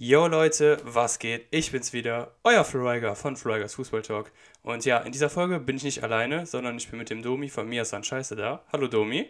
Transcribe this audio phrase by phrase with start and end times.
[0.00, 1.48] Yo Leute, was geht?
[1.50, 4.30] Ich bin's wieder, euer Floriger von Florigers Fußball Talk.
[4.62, 7.48] Und ja, in dieser Folge bin ich nicht alleine, sondern ich bin mit dem Domi
[7.48, 8.62] von Mia San Scheiße da.
[8.72, 9.28] Hallo Domi.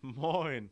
[0.00, 0.70] Moin.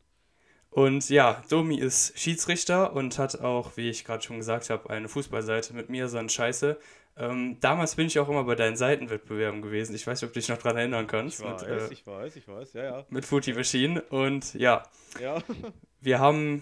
[0.69, 5.09] Und ja, Domi ist Schiedsrichter und hat auch, wie ich gerade schon gesagt habe, eine
[5.09, 6.79] Fußballseite mit Mia San Scheiße.
[7.17, 9.95] Ähm, damals bin ich auch immer bei deinen Seitenwettbewerben gewesen.
[9.95, 11.41] Ich weiß nicht, ob du dich noch daran erinnern kannst.
[11.41, 13.05] Ich weiß, mit, äh, ich weiß, ich weiß, ja, ja.
[13.09, 14.01] mit Footy Machine.
[14.03, 14.83] Und ja,
[15.19, 15.43] Ja,
[15.99, 16.61] wir haben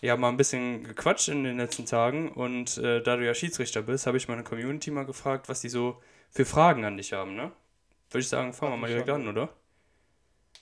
[0.00, 3.82] ja mal ein bisschen gequatscht in den letzten Tagen und äh, da du ja Schiedsrichter
[3.82, 7.34] bist, habe ich meine Community mal gefragt, was die so für Fragen an dich haben,
[7.34, 7.52] ne?
[8.10, 9.50] Würde ich sagen, fangen wir mal direkt an, oder?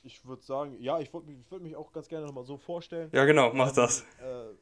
[0.02, 3.12] ich würde sagen, ja, ich würde mich, würd mich auch ganz gerne nochmal so vorstellen.
[3.12, 4.06] Ja, genau, mach Ähm, das.
[4.18, 4.54] Äh,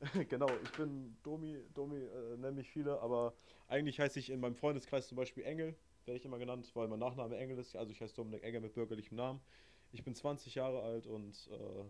[0.28, 3.34] genau, ich bin Domi, Domi äh, nennen mich viele, aber
[3.68, 6.98] eigentlich heiße ich in meinem Freundeskreis zum Beispiel Engel, werde ich immer genannt, weil mein
[7.00, 7.76] Nachname Engel ist.
[7.76, 9.40] Also ich heiße Dominik Engel mit bürgerlichem Namen.
[9.92, 11.84] Ich bin 20 Jahre alt und äh,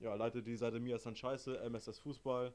[0.00, 2.52] ja, leite die Seite Mia San Scheiße, MSS Fußball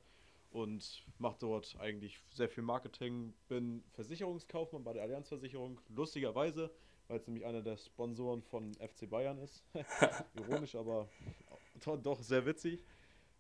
[0.52, 3.34] und mache dort eigentlich sehr viel Marketing.
[3.48, 6.72] Bin Versicherungskaufmann bei der Allianzversicherung, lustigerweise,
[7.08, 9.64] weil es nämlich einer der Sponsoren von FC Bayern ist.
[10.36, 11.10] Ironisch, aber
[12.04, 12.86] doch, sehr witzig.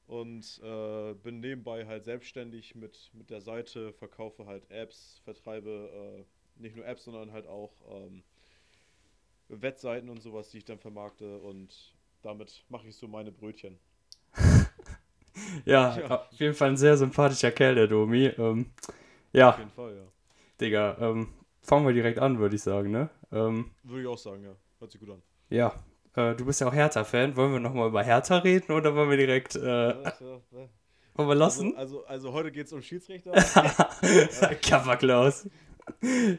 [0.07, 6.61] Und äh, bin nebenbei halt selbstständig mit, mit der Seite, verkaufe halt Apps, vertreibe äh,
[6.61, 8.23] nicht nur Apps, sondern halt auch ähm,
[9.47, 13.79] Wettseiten und sowas, die ich dann vermarkte und damit mache ich so meine Brötchen.
[15.65, 16.07] Ja, ja.
[16.09, 18.27] auf jeden Fall ein sehr sympathischer Kerl, der Domi.
[18.37, 18.67] Ähm,
[19.33, 20.03] ja, Auf jeden Fall, ja.
[20.59, 21.29] Digga, ähm,
[21.61, 23.09] fangen wir direkt an, würde ich sagen, ne?
[23.31, 24.55] Ähm, Würde ich auch sagen, ja.
[24.79, 25.21] Hört sich gut an.
[25.49, 25.73] ja,
[26.15, 27.35] äh, du bist ja auch Hertha-Fan.
[27.35, 30.01] Wollen wir nochmal über Hertha reden oder wollen wir direkt, äh, Ja,
[30.51, 30.69] ja,
[31.13, 31.75] wollen wir lassen?
[31.75, 33.31] Also, also, also heute geht es um Schiedsrichter.
[34.61, 35.47] Kapperklaus.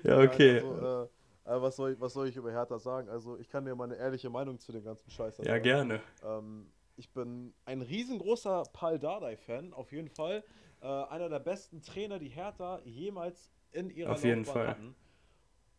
[0.02, 0.60] ja, okay.
[0.60, 1.08] Also,
[1.46, 3.08] äh, äh, was, soll ich, was soll ich über Hertha sagen?
[3.08, 5.62] Also ich kann dir meine ehrliche Meinung zu dem ganzen Scheiß ja, sagen.
[5.62, 6.00] gerne.
[6.24, 6.66] Ähm,
[7.02, 10.44] ich bin ein riesengroßer Paul Dardai-Fan, auf jeden Fall.
[10.80, 14.68] Äh, einer der besten Trainer, die Hertha jemals in ihrer Auf jeden Fall.
[14.68, 14.94] hatten.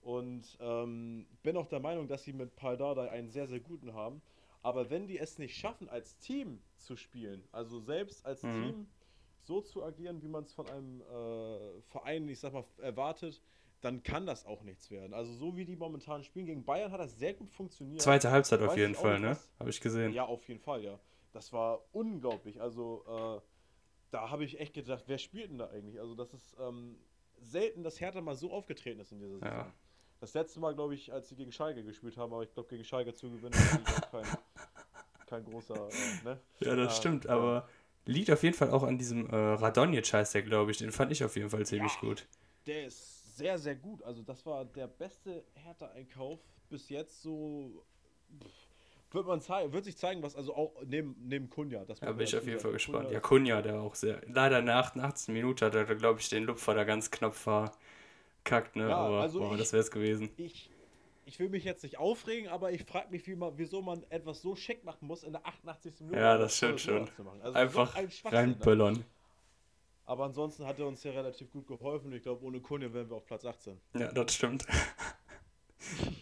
[0.02, 3.94] Und ähm, bin auch der Meinung, dass sie mit Paul Dardai einen sehr, sehr guten
[3.94, 4.22] haben.
[4.62, 8.62] Aber wenn die es nicht schaffen, als Team zu spielen, also selbst als Mhm.
[8.62, 8.88] Team
[9.44, 13.42] so zu agieren, wie man es von einem äh, Verein, ich sag mal, erwartet,
[13.80, 15.14] dann kann das auch nichts werden.
[15.14, 18.02] Also so wie die momentan spielen gegen Bayern hat das sehr gut funktioniert.
[18.02, 19.38] Zweite Halbzeit auf jeden Fall, ne?
[19.58, 20.12] Habe ich gesehen.
[20.12, 21.00] Ja, auf jeden Fall, ja.
[21.34, 22.62] Das war unglaublich.
[22.62, 23.42] Also, äh,
[24.12, 26.00] da habe ich echt gedacht, wer spielt denn da eigentlich?
[26.00, 26.98] Also, das ist ähm,
[27.40, 29.48] selten, dass Hertha mal so aufgetreten ist in dieser Saison.
[29.50, 29.74] Ja.
[30.20, 32.86] Das letzte Mal, glaube ich, als sie gegen Schalke gespielt haben, aber ich glaube, gegen
[32.86, 34.26] Schalke zu gewinnen, ist auch kein,
[35.26, 36.40] kein großer, äh, ne?
[36.62, 37.32] Ja, das Ähm, stimmt, ja.
[37.32, 37.68] aber
[38.06, 40.78] liegt auf jeden Fall auch an diesem äh, Radonjic der, glaube ich.
[40.78, 42.00] Den fand ich auf jeden Fall ziemlich Ja.
[42.02, 42.28] gut.
[42.68, 44.04] Der ist sehr, sehr gut.
[44.04, 46.40] Also, das war der beste Hertha-Einkauf
[46.70, 47.84] bis jetzt so.
[48.40, 48.73] pff,
[49.14, 49.42] Wird man
[49.72, 51.86] wird sich zeigen, was also auch neben, neben Kunja.
[51.86, 52.60] Das Da muss bin ich auf jeden.
[52.60, 53.04] Fall gespannt.
[53.06, 54.22] Kunja Ja, Kunja, der auch sehr.
[54.28, 55.34] Leider in der 88.
[55.34, 58.90] Minute hat er, glaube ich, den Lupfer da ganz knapp verkackt, ne?
[58.90, 60.32] Ja, aber also boah, ich- das wäre es gewesen.
[60.38, 60.72] ich,
[61.26, 64.42] ich will mich jetzt nicht aufregen, aber ich frage mich, wie man, wieso man etwas
[64.42, 65.94] so schick machen muss, in der 88.
[66.02, 66.20] Minute.
[66.20, 67.08] Ja, das stimmt schon.
[67.42, 68.38] Also Einfach so ein Schwachsinn, ne?
[68.54, 69.06] reinböllern.
[70.06, 72.12] Aber ansonsten hat er uns ja relativ gut geholfen.
[72.12, 73.80] Ich glaube, ohne Kunde wären wir auf Platz 18.
[73.94, 74.66] Ja, das stimmt.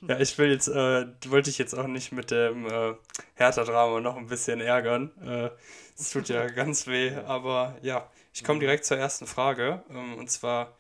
[0.07, 2.95] ja, ich will jetzt, äh, wollte ich jetzt auch nicht mit dem äh,
[3.35, 5.12] Hertha-Drama noch ein bisschen ärgern.
[5.22, 5.51] Äh,
[5.97, 9.84] Es tut ja ganz weh, aber ja, ich komme direkt zur ersten Frage.
[9.90, 10.78] Ähm, und zwar,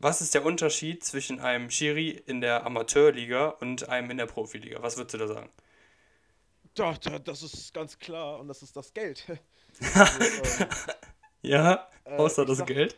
[0.00, 4.82] was ist der Unterschied zwischen einem Schiri in der Amateurliga und einem in der Profiliga?
[4.82, 5.50] Was würdest du da sagen?
[6.74, 9.26] Da, das ist ganz klar und das ist das Geld.
[9.92, 10.76] also, ähm,
[11.42, 12.96] Ja, Äh, außer das sag- Geld.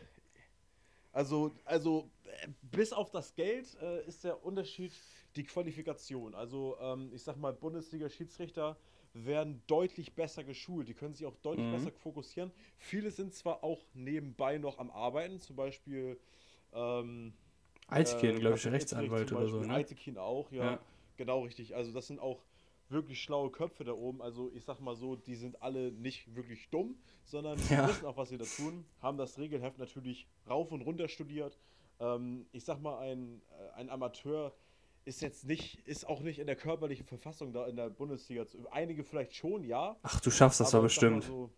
[1.13, 4.93] Also, also äh, bis auf das Geld äh, ist der Unterschied
[5.35, 6.35] die Qualifikation.
[6.35, 8.77] Also, ähm, ich sag mal, Bundesliga-Schiedsrichter
[9.13, 10.87] werden deutlich besser geschult.
[10.87, 11.71] Die können sich auch deutlich Mhm.
[11.71, 12.51] besser fokussieren.
[12.77, 16.19] Viele sind zwar auch nebenbei noch am Arbeiten, zum Beispiel.
[16.73, 17.33] Ähm,
[17.87, 19.73] Altkin, äh, glaube ich, Rechtsanwalt oder so, ne?
[19.73, 20.79] Altekin auch, ja, Ja.
[21.17, 21.75] Genau richtig.
[21.75, 22.43] Also, das sind auch
[22.89, 24.21] wirklich schlaue Köpfe da oben.
[24.21, 27.87] Also, ich sag mal so, die sind alle nicht wirklich dumm, sondern die Ja.
[27.87, 31.57] wissen auch, was sie da tun, haben das Regelheft natürlich rauf und runter studiert.
[31.99, 34.53] Ähm, ich sag mal, ein, äh, ein Amateur
[35.05, 38.45] ist jetzt nicht, ist auch nicht in der körperlichen Verfassung da in der Bundesliga.
[38.45, 39.95] zu- Einige vielleicht schon, ja.
[40.03, 41.23] Ach, du schaffst das doch aber bestimmt.
[41.23, 41.49] So,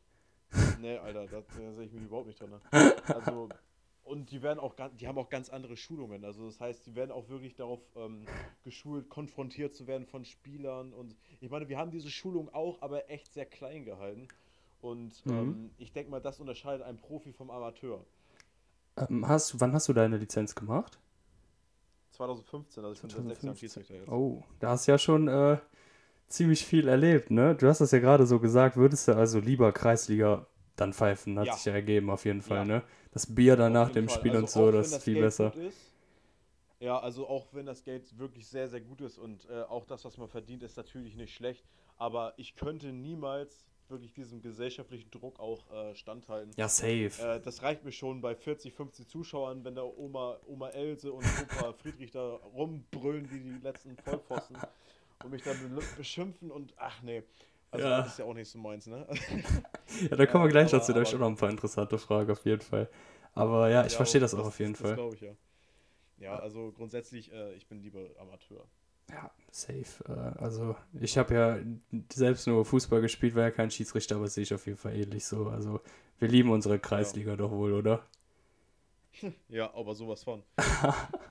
[0.79, 2.51] nee, Alter, da, da sehe ich mich überhaupt nicht drin.
[2.51, 2.93] Ne?
[3.07, 3.49] Also,
[4.05, 6.25] und die werden auch die haben auch ganz andere Schulungen.
[6.25, 8.25] Also das heißt, die werden auch wirklich darauf ähm,
[8.63, 10.93] geschult, konfrontiert zu werden von Spielern.
[10.93, 14.27] Und ich meine, wir haben diese Schulung auch, aber echt sehr klein gehalten.
[14.81, 15.31] Und Mhm.
[15.33, 18.05] ähm, ich denke mal, das unterscheidet einen Profi vom Amateur.
[18.97, 20.99] Ähm, hast, wann hast du deine Lizenz gemacht?
[22.13, 23.57] 2015, also ich bin seit sechs Jahren 2015.
[23.57, 24.09] Schiedsrichter jetzt.
[24.11, 25.57] Oh, da hast du ja schon äh,
[26.27, 27.55] ziemlich viel erlebt, ne?
[27.55, 31.47] Du hast das ja gerade so gesagt, würdest du also lieber Kreisliga dann pfeifen, hat
[31.47, 31.55] Ja.
[31.55, 32.65] sich ja ergeben auf jeden Fall, Ja.
[32.65, 32.83] ne?
[33.11, 34.17] Das Bier dann nach dem Fall.
[34.19, 35.53] Spiel Also und so, wenn das ist viel Geld besser.
[35.55, 35.91] ist,
[36.79, 40.03] ja, also auch wenn das Geld wirklich sehr, sehr gut ist und äh, auch das,
[40.05, 41.65] was man verdient, ist natürlich nicht schlecht.
[41.97, 46.51] Aber ich könnte niemals wirklich diesem gesellschaftlichen Druck auch äh, standhalten.
[46.57, 47.11] Ja, safe.
[47.21, 51.23] Äh, das reicht mir schon bei 40, 50 Zuschauern, wenn da Oma, Oma Else und
[51.41, 54.57] Opa Friedrich da rumbrüllen wie die letzten Vollpfosten
[55.23, 57.23] und mich dann be beschimpfen und ach nee.
[57.71, 57.97] Also Ja.
[58.01, 59.07] das ist ja auch nicht so meins, ne?
[60.09, 61.97] Ja, da kommen wir gleich aber- dazu, da habe ich auch noch ein paar interessante
[61.97, 62.89] Fragen auf jeden Fall.
[63.33, 64.95] Aber ja, ich Ja, verstehe das auch auf jeden Das Fall.
[64.95, 65.33] glaube ich ja.
[66.17, 68.65] Ja, also grundsätzlich, äh, ich bin lieber Amateur.
[69.09, 70.03] Ja, safe.
[70.07, 71.57] Äh, Also ich habe ja
[72.13, 75.25] selbst nur Fußball gespielt, war ja kein Schiedsrichter, aber sehe ich auf jeden Fall ähnlich
[75.25, 75.47] so.
[75.47, 75.81] Also
[76.19, 78.03] wir lieben unsere Kreisliga doch wohl, oder?
[79.49, 80.43] Ja, aber sowas von.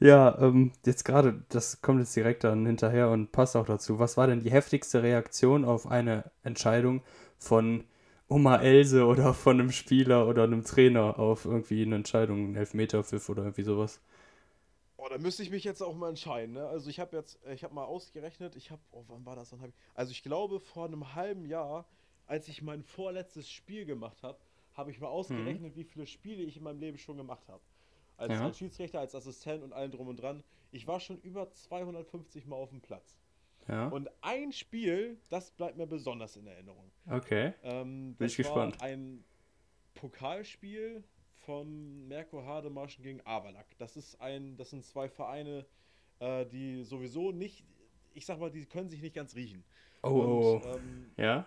[0.00, 3.98] Ja, ähm, jetzt gerade, das kommt jetzt direkt dann hinterher und passt auch dazu.
[3.98, 7.02] Was war denn die heftigste Reaktion auf eine Entscheidung
[7.38, 7.84] von
[8.28, 13.28] Oma Else oder von einem Spieler oder einem Trainer auf irgendwie eine Entscheidung, einen Elfmeterpfiff
[13.28, 14.00] oder irgendwie sowas?
[15.04, 16.66] Oh, da müsste ich mich jetzt auch mal entscheiden, ne?
[16.68, 19.50] Also ich habe jetzt, äh, ich habe mal ausgerechnet, ich habe, oh, wann war das?
[19.52, 21.88] Hab ich, also ich glaube vor einem halben Jahr,
[22.26, 24.38] als ich mein vorletztes Spiel gemacht habe,
[24.74, 27.62] habe ich mal ausgerechnet, wie viele Spiele ich in meinem Leben schon gemacht habe.
[28.16, 28.44] Als, Ja.
[28.44, 30.44] als Schiedsrichter, als Assistent und allen drum und dran.
[30.70, 33.18] Ich war schon über 250 Mal auf dem Platz.
[33.68, 36.90] Ja, Und ein Spiel, das bleibt mir besonders in Erinnerung.
[37.10, 37.54] okay.
[37.62, 38.80] Ähm, Bin das ich gespannt.
[38.82, 39.24] ein
[39.94, 41.02] Pokalspiel
[41.44, 43.66] von Merkur Hademarschen gegen Avalak.
[43.78, 45.66] Das ist ein, das sind zwei Vereine,
[46.20, 47.64] äh, die sowieso nicht,
[48.14, 49.64] ich sag mal, die können sich nicht ganz riechen.
[50.02, 51.46] Oh, oh, Und, ähm, ja?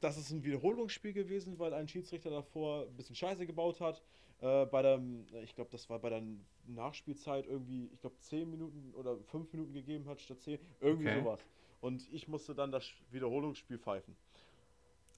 [0.00, 4.02] das ist ein Wiederholungsspiel gewesen, weil ein Schiedsrichter davor ein bisschen Scheiße gebaut hat.
[4.40, 5.00] Äh, bei der,
[5.42, 6.22] ich glaube, das war bei der
[6.66, 10.58] Nachspielzeit irgendwie, ich glaube, 10 Minuten oder 5 Minuten gegeben hat statt 10.
[10.80, 11.20] Irgendwie Okay.
[11.20, 11.40] sowas.
[11.80, 14.16] Und ich musste dann das Wiederholungsspiel pfeifen.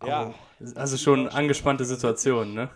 [0.00, 0.34] Oh, Ja,
[0.76, 2.70] also schon war angespannte Situation, ne?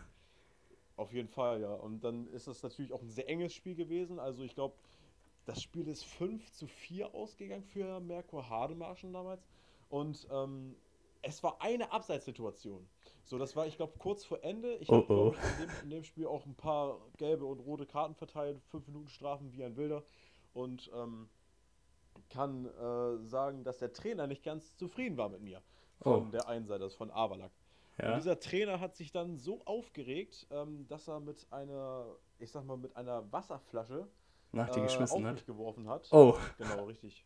[1.02, 1.75] Auf jeden Fall, ja.
[1.75, 4.19] Und dann ist das natürlich auch ein sehr enges Spiel gewesen.
[4.20, 4.76] Also ich glaube,
[5.46, 9.46] das Spiel ist 5 zu 4 ausgegangen für Merkur Hademarschen damals.
[9.88, 10.76] Und ähm,
[11.22, 12.88] es war eine Abseitssituation.
[13.25, 14.76] So, das war, ich glaube, kurz vor Ende.
[14.76, 15.34] Ich Oh, habe oh.
[15.60, 19.08] in, dem, in dem Spiel auch ein paar gelbe und rote Karten verteilt, 5 Minuten
[19.08, 20.05] Strafen wie ein Wilder.
[20.52, 21.28] Und ähm,
[22.31, 25.62] kann äh, sagen, dass der Trainer nicht ganz zufrieden war mit mir.
[26.00, 26.31] Von Oh.
[26.31, 27.52] der einen Seite, also von Avalak.
[27.98, 28.14] Und Ja.
[28.16, 32.06] dieser Trainer hat sich dann so aufgeregt, ähm, dass er mit einer,
[32.38, 34.08] ich sag mal, mit einer Wasserflasche
[34.52, 35.34] Nach äh, geschmissen auf hat.
[35.34, 36.08] mich geworfen hat.
[36.12, 37.24] Oh, Genau, richtig.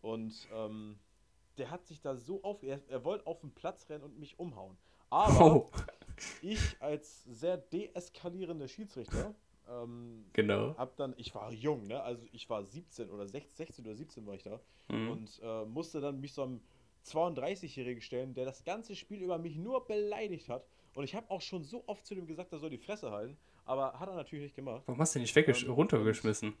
[0.00, 0.98] Und ähm,
[1.58, 4.38] der hat sich da so auf, er, er wollte auf den Platz rennen und mich
[4.38, 4.76] umhauen.
[5.10, 5.70] Aber oh,
[6.42, 9.34] ich als sehr deeskalierender Schiedsrichter
[9.68, 10.76] ähm, genau.
[10.76, 12.00] hab dann, ich war jung, ne?
[12.02, 15.10] Also ich war 17 oder 16, 16 oder 17 war ich da Mhm.
[15.10, 16.60] und äh, musste dann mich so einem
[17.06, 20.66] 32-Jährigen stellen, der das ganze Spiel über mich nur beleidigt hat.
[20.94, 23.36] Und ich habe auch schon so oft zu dem gesagt, er soll die Fresse halten,
[23.64, 24.82] aber hat er natürlich nicht gemacht.
[24.86, 26.54] Warum hast du den nicht weggesch Ähm, runtergeschmissen?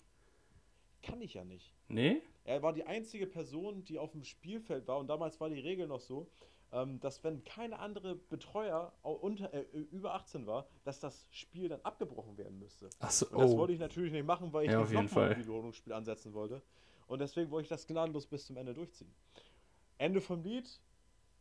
[1.02, 1.72] Kann ich ja nicht.
[1.88, 2.20] Nee?
[2.44, 5.86] Er war die einzige Person, die auf dem Spielfeld war und damals war die Regel
[5.86, 6.28] noch so,
[6.72, 11.80] ähm, dass wenn keine andere Betreuer unter, äh, über 18 war, dass das Spiel dann
[11.82, 12.90] abgebrochen werden müsste.
[12.98, 13.58] Achso, Und das oh.
[13.58, 15.38] wollte ich natürlich nicht machen, weil ich Ja, nicht auf jeden ein Fall.
[15.38, 16.60] Wiederholungsspiel ansetzen wollte.
[17.06, 19.12] Und deswegen wollte ich das gnadenlos bis zum Ende durchziehen.
[19.98, 20.80] Ende vom Lied.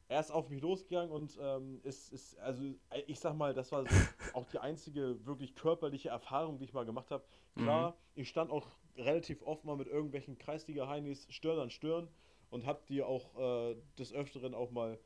[0.07, 2.63] Er ist auf mich losgegangen und ähm, ist, ist, also
[3.07, 3.89] ich sag mal, das war so
[4.33, 7.25] auch die einzige wirklich körperliche Erfahrung, die ich mal gemacht habe.
[7.55, 7.93] Klar, Mhm.
[8.15, 12.07] ich stand auch relativ oft mal mit irgendwelchen Kreisliga-Heinis Stirn an Stirn
[12.51, 13.35] und hab die auch
[13.71, 14.99] äh, des Öfteren auch mal.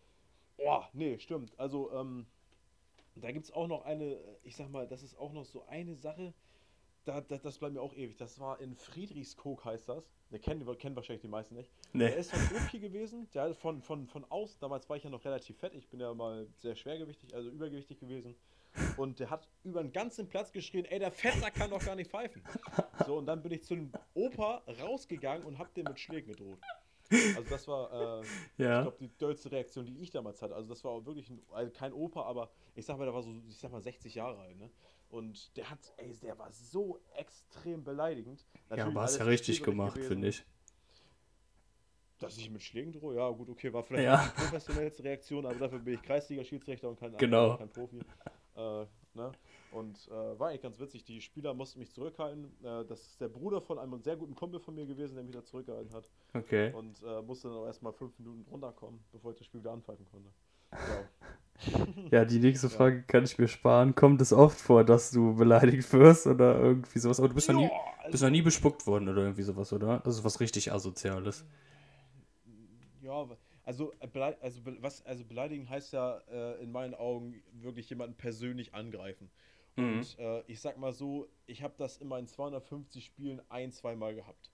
[0.57, 1.57] Oh, nee, stimmt.
[1.59, 2.27] Also, ähm,
[3.15, 5.95] da gibt es auch noch eine, ich sag mal, das ist auch noch so eine
[5.95, 6.33] Sache,
[7.05, 8.17] da, da, das bleibt mir auch ewig.
[8.17, 10.09] Das war in Friedrichskoog heißt das.
[10.31, 11.71] Der kennen, kennen wahrscheinlich die meisten nicht.
[11.93, 12.15] Der Nee.
[12.19, 15.25] ist von Opi gewesen, der hat von, von, von außen, damals war ich ja noch
[15.25, 18.35] relativ fett, ich bin ja mal sehr schwergewichtig, also übergewichtig gewesen.
[18.97, 22.11] Und der hat über den ganzen Platz geschrien, ey, der Fettsack kann doch gar nicht
[22.11, 22.43] pfeifen.
[23.07, 26.59] So, und dann bin ich zu dem Opa rausgegangen und hab den mit Schlägen gedroht.
[27.09, 28.27] Also das war, äh, ich
[28.59, 28.81] Ja.
[28.83, 30.53] glaube, die dollste Reaktion, die ich damals hatte.
[30.53, 33.23] Also das war auch wirklich ein, also kein Opa, aber ich sag mal, der war
[33.23, 34.69] so, ich sag mal, 60 Jahre alt, ne?
[35.09, 38.45] Und der hat, ey, der war so extrem beleidigend.
[38.53, 40.45] Ja, Natürlich aber hast alles ja richtig gemacht, finde ich.
[42.19, 44.25] Dass ich mit Schlägen drohe, ja gut, okay, war vielleicht Ja.
[44.27, 47.57] die professionellste Reaktion, aber dafür bin ich Kreisliga-Schiedsrichter und kein, Genau.
[47.57, 47.99] kein Profi.
[48.55, 49.31] Äh, ne?
[49.71, 51.05] Und äh, war eigentlich ganz witzig.
[51.05, 52.45] Die Spieler mussten mich zurückhalten.
[52.61, 55.33] Äh, das ist der Bruder von einem sehr guten Kumpel von mir gewesen, der mich
[55.33, 56.09] da zurückgehalten hat.
[56.33, 56.73] Okay.
[56.73, 60.05] Und äh, musste dann auch erstmal fünf Minuten runterkommen, bevor ich das Spiel wieder anpfeifen
[60.11, 60.29] konnte.
[60.73, 61.07] Ja.
[62.11, 63.93] Ja, die nächste Frage kann ich mir sparen.
[63.93, 67.19] Kommt es oft vor, dass du beleidigt wirst oder irgendwie sowas?
[67.19, 69.71] Aber du bist noch nie, Ja, also- bist noch nie bespuckt worden oder irgendwie sowas,
[69.73, 69.99] oder?
[69.99, 71.45] Das ist was richtig Asoziales.
[73.01, 73.27] Ja,
[73.63, 78.73] Also, äh, also, was, also beleidigen heißt ja äh, in meinen Augen wirklich jemanden persönlich
[78.73, 79.29] angreifen.
[79.75, 79.99] Mhm.
[79.99, 83.95] Und äh, ich sag mal so, ich habe das in meinen 250 Spielen ein, zwei
[83.95, 84.51] Mal gehabt.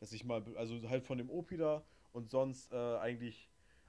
[0.00, 3.47] Dass ich mal, also halt von dem Opi da und sonst äh, eigentlich,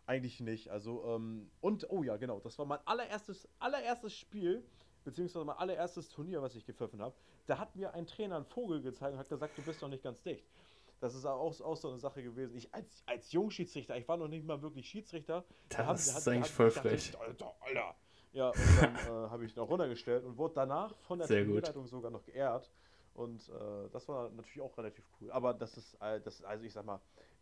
[0.09, 0.69] eigentlich nicht.
[0.69, 4.63] Also, ähm, und, oh ja, genau, das war mein allererstes, allererstes Spiel,
[5.03, 7.15] beziehungsweise mein allererstes Turnier, was ich gepfiffen habe.
[7.45, 10.03] Da hat mir ein Trainer einen Vogel gezeigt und hat gesagt, du bist noch nicht
[10.03, 10.45] ganz dicht.
[10.99, 12.57] Das ist auch, auch so eine Sache gewesen.
[12.57, 15.45] Ich als, als Jungschiedsrichter, ich war noch nicht mal wirklich Schiedsrichter.
[15.69, 17.17] Das da ist hat, eigentlich hat, voll frech.
[17.17, 17.95] Alter, Alter.
[18.33, 18.99] Ja, und dann äh,
[19.29, 22.69] habe ich noch runtergestellt und wurde danach von der Turnierleitung sogar noch geehrt.
[23.13, 25.31] Und äh, das war natürlich auch relativ cool.
[25.31, 26.99] Aber das ist, äh, das, also ich sag mal,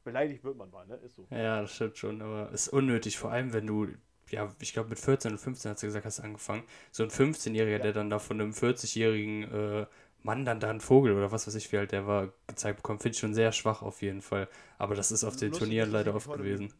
[0.07, 0.95] beleidigt wird man mal, ne?
[0.95, 1.27] Ist so.
[1.29, 3.87] Ja, das stimmt schon, aber ist unnötig, vor allem wenn du,
[4.29, 6.63] ja, ich glaube mit 14 oder 15 hast du gesagt, hast du angefangen.
[6.91, 7.79] So ein 15-Jähriger, ja.
[7.79, 9.85] der dann da von einem 40-jährigen äh,
[10.23, 13.01] Mann dann da einen Vogel oder was weiß ich, wie alt der war, gezeigt bekommt,
[13.01, 14.47] finde ich schon sehr schwach auf jeden Fall.
[14.77, 16.73] Aber das ist auf den Lustig Turnieren leider oft gewesen.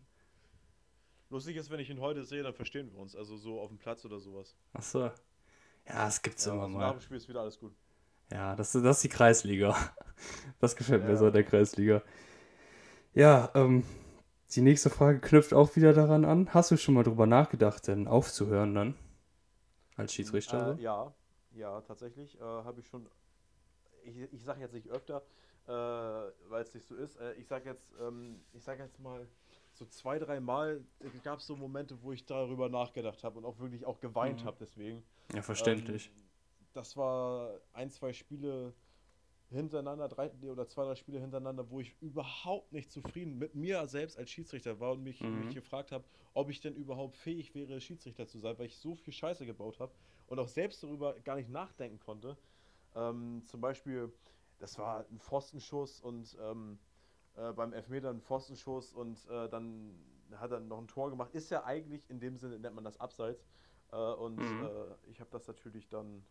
[1.29, 3.13] Lustig ist, wenn ich ihn heute sehe, dann verstehen wir uns.
[3.13, 4.55] Also so auf dem Platz oder sowas.
[4.73, 5.11] Ach so.
[5.85, 6.79] Ja, es gibt's ja, immer also mal.
[6.79, 7.73] Nach dem Spiel ist wieder alles gut.
[8.31, 9.75] Ja, das, das ist die Kreisliga.
[10.59, 11.09] Das gefällt ja.
[11.09, 12.01] mir so, der Kreisliga.
[13.17, 13.83] Ja, ähm,
[14.51, 16.53] die nächste Frage knüpft auch wieder daran an.
[16.53, 18.95] Hast du schon mal drüber nachgedacht, denn aufzuhören dann?
[19.95, 20.77] Als Schiedsrichter?
[20.77, 21.11] Äh, ja,
[21.55, 22.39] ja, tatsächlich.
[22.39, 23.09] Äh, Habe ich schon.
[24.03, 25.23] Ich, ich sage jetzt nicht öfter,
[25.65, 27.15] äh, weil es nicht so ist.
[27.15, 29.27] Äh, ich sage jetzt, ähm, ich sage jetzt mal,
[29.73, 30.83] so zwei, drei Mal
[31.23, 34.45] gab es so Momente, wo ich darüber nachgedacht habe und auch wirklich auch geweint mhm.
[34.45, 35.03] habe deswegen.
[35.33, 36.11] Ja, verständlich.
[36.15, 36.23] Ähm,
[36.73, 38.75] das war ein, zwei Spiele
[39.49, 44.17] hintereinander, drei oder zwei, drei Spiele hintereinander, wo ich überhaupt nicht zufrieden mit mir selbst
[44.17, 45.45] als Schiedsrichter war und mich, mhm.
[45.45, 48.95] mich gefragt habe, ob ich denn überhaupt fähig wäre, Schiedsrichter zu sein, weil ich so
[48.95, 49.93] viel Scheiße gebaut habe
[50.27, 52.37] und auch selbst darüber gar nicht nachdenken konnte.
[52.95, 54.11] Ähm, zum Beispiel,
[54.59, 56.77] das war ein Pfostenschuss und ähm,
[57.35, 59.97] äh, beim Elfmeter einen Pfostenschuss und äh, dann
[60.35, 61.33] hat er noch ein Tor gemacht.
[61.33, 63.47] Ist ja eigentlich in dem Sinne, nennt man das Abseits.
[63.91, 64.65] Äh, und mhm.
[64.65, 66.23] Äh, ich habe das natürlich dann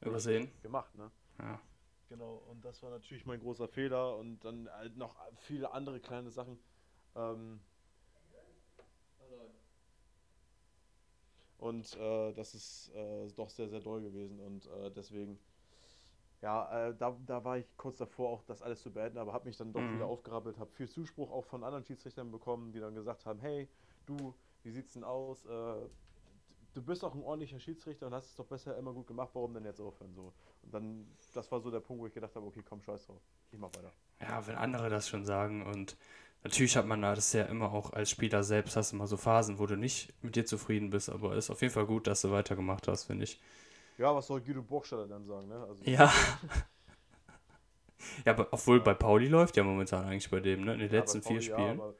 [0.00, 0.94] übersehen gemacht.
[0.94, 1.10] Ne?
[1.38, 1.60] Ja.
[2.08, 6.30] Genau, und das war natürlich mein großer Fehler und dann halt noch viele andere kleine
[6.30, 6.58] Sachen.
[7.16, 7.60] Ähm,
[11.58, 15.38] und äh, das ist äh, doch sehr, sehr doll gewesen und deswegen
[16.44, 19.46] ja, äh, da, da war ich kurz davor, auch das alles zu beenden, aber habe
[19.46, 19.94] mich dann doch mhm.
[19.94, 23.66] wieder aufgerappelt, habe viel Zuspruch auch von anderen Schiedsrichtern bekommen, die dann gesagt haben, hey,
[24.04, 25.46] du, wie sieht's denn aus?
[26.74, 29.54] Du bist auch ein ordentlicher Schiedsrichter und hast es doch besser immer gut gemacht, warum
[29.54, 30.32] denn jetzt aufhören so?
[30.62, 33.22] Und dann, das war so der Punkt, wo ich gedacht habe, okay, komm, scheiß drauf,
[33.52, 33.92] ich mach weiter.
[34.20, 35.96] Ja, wenn andere das schon sagen und
[36.42, 39.60] natürlich hat man das ja immer auch als Spieler selbst, hast du mal so Phasen,
[39.60, 42.22] wo du nicht mit dir zufrieden bist, aber es ist auf jeden Fall gut, dass
[42.22, 43.40] du weitergemacht hast, finde ich.
[43.96, 45.64] Ja, was soll Guido Burgstaller dann sagen, ne?
[45.68, 46.12] Also, ja.
[48.24, 50.74] ja, aber obwohl bei Pauli läuft ja momentan eigentlich bei dem, ne?
[50.74, 51.78] In den ja, letzten Pauli, vier Spielen.
[51.78, 51.94] Ja,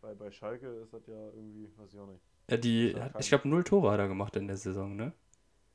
[0.00, 2.29] bei, bei Schalke ist das ja irgendwie, weiß ich auch nicht.
[2.50, 5.12] Ja, die, ich glaube, null Tore hat er gemacht in der Saison, ne?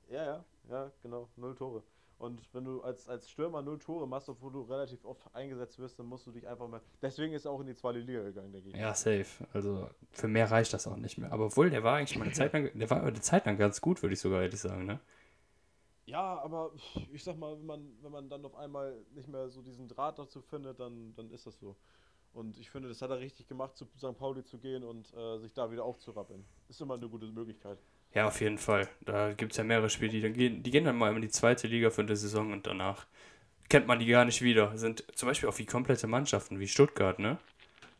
[0.09, 1.83] Ja, ja, ja, genau, null Tore.
[2.17, 5.99] Und wenn du als, als Stürmer null Tore machst, obwohl du relativ oft eingesetzt wirst,
[5.99, 6.81] dann musst du dich einfach mal.
[7.01, 8.75] Deswegen ist er auch in die zweite Liga gegangen, denke ich.
[8.75, 9.25] Ja, safe.
[9.53, 11.31] Also für mehr reicht das auch nicht mehr.
[11.31, 13.81] Aber obwohl, der war eigentlich mal eine Zeit lang, der war eine Zeit lang ganz
[13.81, 14.99] gut, würde ich sogar ehrlich sagen, ne?
[16.05, 16.71] Ja, aber
[17.11, 20.19] ich sag mal, wenn man, wenn man dann auf einmal nicht mehr so diesen Draht
[20.19, 21.75] dazu findet, dann, dann ist das so.
[22.35, 24.17] Und ich finde, das hat er richtig gemacht, zu St.
[24.17, 26.43] Pauli zu gehen und äh, sich da wieder aufzurappeln.
[26.67, 27.79] Ist immer eine gute Möglichkeit.
[28.13, 28.89] Ja, auf jeden Fall.
[29.05, 31.29] Da gibt es ja mehrere Spiele, die, dann gehen, die gehen dann mal in die
[31.29, 33.07] zweite Liga für eine Saison und danach
[33.69, 34.77] kennt man die gar nicht wieder.
[34.77, 37.37] Sind zum Beispiel auch wie komplette Mannschaften wie Stuttgart, ne?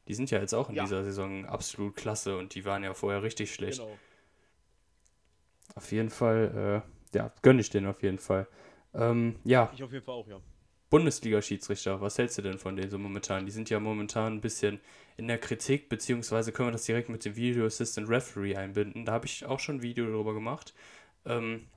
[0.09, 0.83] Die sind ja jetzt auch in ja.
[0.83, 3.79] dieser Saison absolut klasse und die waren ja vorher richtig schlecht.
[3.79, 3.97] Genau.
[5.75, 8.47] Auf jeden Fall, äh, ja, gönne ich den auf jeden Fall.
[8.93, 9.71] Ähm, ja.
[9.73, 10.41] Ich auf jeden Fall auch, ja.
[10.95, 13.45] Bundesliga-Schiedsrichter, was hältst du denn von denen so momentan?
[13.45, 14.79] Die sind ja momentan ein bisschen
[15.17, 19.03] in der Kritik, beziehungsweise können wir das direkt mit dem Video Assistant Referee einbinden.
[19.03, 20.73] Da habe ich auch schon ein Video darüber gemacht.
[21.25, 21.67] Ähm,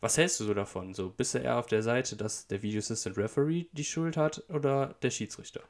[0.00, 0.92] was hältst du so davon?
[0.92, 4.42] So, bist du eher auf der Seite, dass der Video Assistant Referee die Schuld hat
[4.48, 5.62] oder der Schiedsrichter?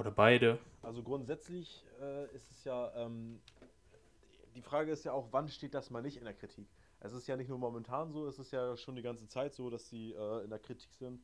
[0.00, 0.58] Oder beide?
[0.82, 3.40] Also grundsätzlich äh, ist es ja, ähm,
[4.56, 6.66] die Frage ist ja auch, wann steht das mal nicht in der Kritik?
[7.04, 9.70] es ist ja nicht nur momentan so, es ist ja schon die ganze Zeit so,
[9.70, 11.20] dass sie äh, in der Kritik sind.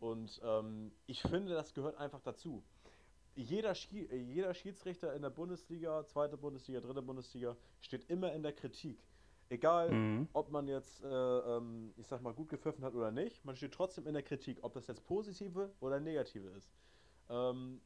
[0.00, 2.62] Und ähm, ich finde, das gehört einfach dazu.
[3.36, 8.52] Jeder, Schie jeder Schiedsrichter in der Bundesliga, zweite Bundesliga, dritte Bundesliga, steht immer in der
[8.52, 8.98] Kritik.
[9.48, 10.28] Egal, mhm.
[10.32, 13.72] ob man jetzt, äh, ähm, ich sag mal, gut gepfiffen hat oder nicht, man steht
[13.72, 16.70] trotzdem in der Kritik, ob das jetzt positive oder negative ist.
[17.28, 17.80] Ähm,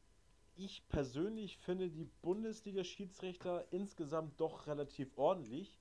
[0.55, 5.79] ich persönlich finde die Bundesliga-Schiedsrichter insgesamt doch relativ ordentlich.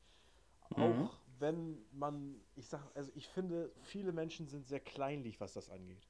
[0.76, 0.82] Mhm.
[0.82, 5.70] Auch wenn man, ich sag, also ich finde, viele Menschen sind sehr kleinlich, was das
[5.70, 6.06] angeht.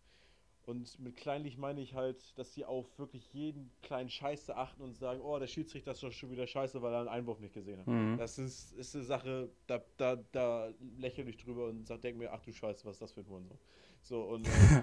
[0.68, 4.92] Und mit kleinlich meine ich halt, dass sie auf wirklich jeden kleinen Scheiße achten und
[4.98, 7.78] sagen, oh, der Schiedsrichter ist doch schon wieder scheiße, weil er einen Einwurf nicht gesehen
[7.78, 7.86] hat.
[7.86, 8.18] Mhm.
[8.18, 12.30] Das ist, ist eine Sache, da, da, da lächle ich drüber und sag, denk mir,
[12.34, 13.58] ach du Scheiße, was ist das für ein Hurensohn.
[14.02, 14.82] So, und äh,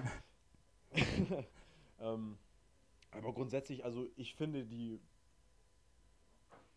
[2.00, 2.36] ähm,
[3.12, 4.98] aber grundsätzlich, also ich finde die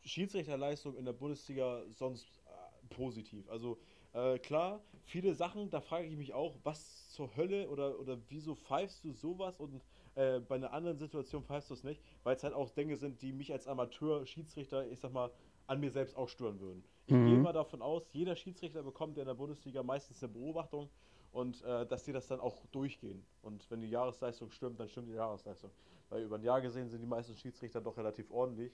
[0.05, 3.49] Schiedsrichterleistung in der Bundesliga sonst äh, positiv.
[3.49, 3.79] Also
[4.13, 8.55] äh, klar, viele Sachen, da frage ich mich auch, was zur Hölle oder, oder wieso
[8.55, 9.81] pfeifst du sowas und
[10.15, 13.21] äh, bei einer anderen Situation pfeifst du es nicht, weil es halt auch Dinge sind,
[13.21, 15.31] die mich als Amateur-Schiedsrichter, ich sag mal,
[15.67, 16.83] an mir selbst auch stören würden.
[17.05, 17.25] Ich Mhm.
[17.25, 20.89] gehe mal davon aus, jeder Schiedsrichter bekommt in der Bundesliga meistens eine Beobachtung
[21.31, 23.23] und äh, dass die das dann auch durchgehen.
[23.41, 25.71] Und wenn die Jahresleistung stimmt, dann stimmt die Jahresleistung.
[26.09, 28.73] Weil über ein Jahr gesehen sind die meisten Schiedsrichter doch relativ ordentlich.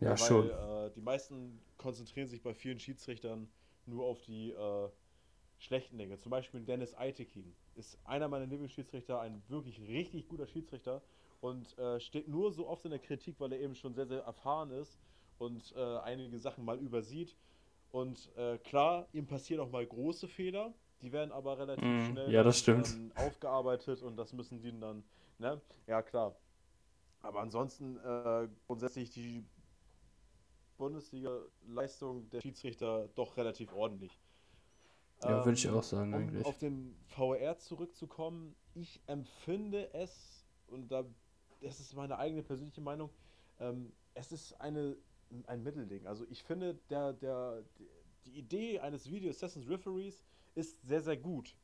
[0.00, 0.50] Ja, weil, schon.
[0.50, 3.48] Äh, die meisten konzentrieren sich bei vielen Schiedsrichtern
[3.86, 4.88] nur auf die äh,
[5.58, 6.18] schlechten Dinge.
[6.18, 11.02] Zum Beispiel Dennis Eitekin ist einer meiner Lieblingsschiedsrichter, ein wirklich richtig guter Schiedsrichter
[11.40, 14.22] und äh, steht nur so oft in der Kritik, weil er eben schon sehr, sehr
[14.22, 14.98] erfahren ist
[15.38, 17.36] und äh, einige Sachen mal übersieht.
[17.90, 22.32] Und äh, klar, ihm passieren auch mal große Fehler, die werden aber relativ Mhm, schnell
[22.32, 25.04] ja, das dann, ähm, aufgearbeitet und das müssen die dann,
[25.38, 25.60] ne?
[25.86, 26.36] Ja, klar.
[27.22, 29.44] Aber ansonsten äh, grundsätzlich die
[30.80, 34.18] Bundesliga-Leistung der Schiedsrichter doch relativ ordentlich.
[35.22, 36.44] Ja, würde ich Ähm, auch sagen, um eigentlich.
[36.46, 41.04] auf den VR zurückzukommen, ich empfinde es, und da,
[41.60, 43.10] das ist meine eigene persönliche Meinung,
[43.58, 44.96] ähm, es ist eine,
[45.46, 46.06] ein Mittelding.
[46.06, 47.62] Also ich finde, der, der,
[48.24, 51.54] die Idee eines Video Assassin's Referees ist sehr, sehr gut.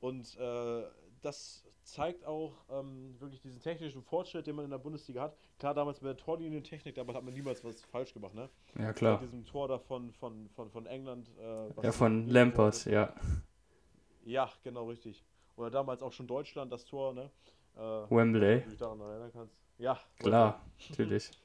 [0.00, 0.84] Und äh,
[1.22, 5.36] das zeigt auch ähm, wirklich diesen technischen Fortschritt, den man in der Bundesliga hat.
[5.58, 8.48] Klar, damals mit der Torlinientechnik, damals hat man niemals was falsch gemacht, ne?
[8.78, 9.18] Ja, klar.
[9.20, 11.30] diesem Tor da von, von, von, von England.
[11.38, 12.84] Äh, Ja, von ist.
[12.86, 13.14] ja.
[14.24, 15.24] Ja, genau, richtig.
[15.56, 17.30] Oder damals auch schon Deutschland, das Tor, ne?
[17.76, 18.40] Äh, Wembley.
[18.40, 19.56] wenn du dich daran erinnern kannst.
[19.78, 21.30] Ja, Klar, natürlich.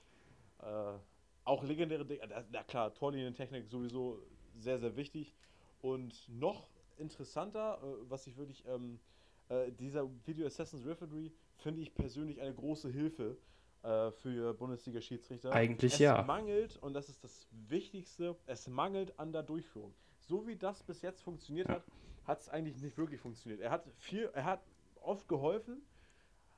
[0.63, 0.98] Äh,
[1.44, 2.22] auch legendäre Dinge.
[2.50, 4.20] Na klar, Torlinientechnik sowieso
[4.58, 5.36] sehr, sehr wichtig.
[5.82, 9.00] Und noch interessanter, äh, was ich wirklich, ähm,
[9.49, 13.37] äh, dieser Video Assassin's Referee finde ich persönlich eine große Hilfe
[13.83, 15.51] äh, für Bundesliga-Schiedsrichter.
[15.51, 16.22] Eigentlich es ja.
[16.24, 19.93] mangelt, und das ist das Wichtigste, es mangelt an der Durchführung.
[20.20, 21.75] So wie das bis jetzt funktioniert Ja.
[21.75, 21.83] hat,
[22.25, 23.61] hat es eigentlich nicht wirklich funktioniert.
[23.61, 24.61] Er hat viel, er hat
[25.01, 25.81] oft geholfen,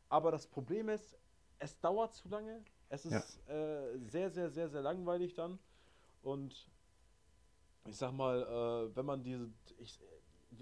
[0.09, 1.17] aber das Problem ist,
[1.59, 2.63] es dauert zu lange.
[2.89, 5.59] Es ist äh, sehr, sehr, sehr, sehr langweilig dann.
[6.21, 6.69] Und
[7.85, 9.99] ich sag mal, äh, wenn man diese, ich,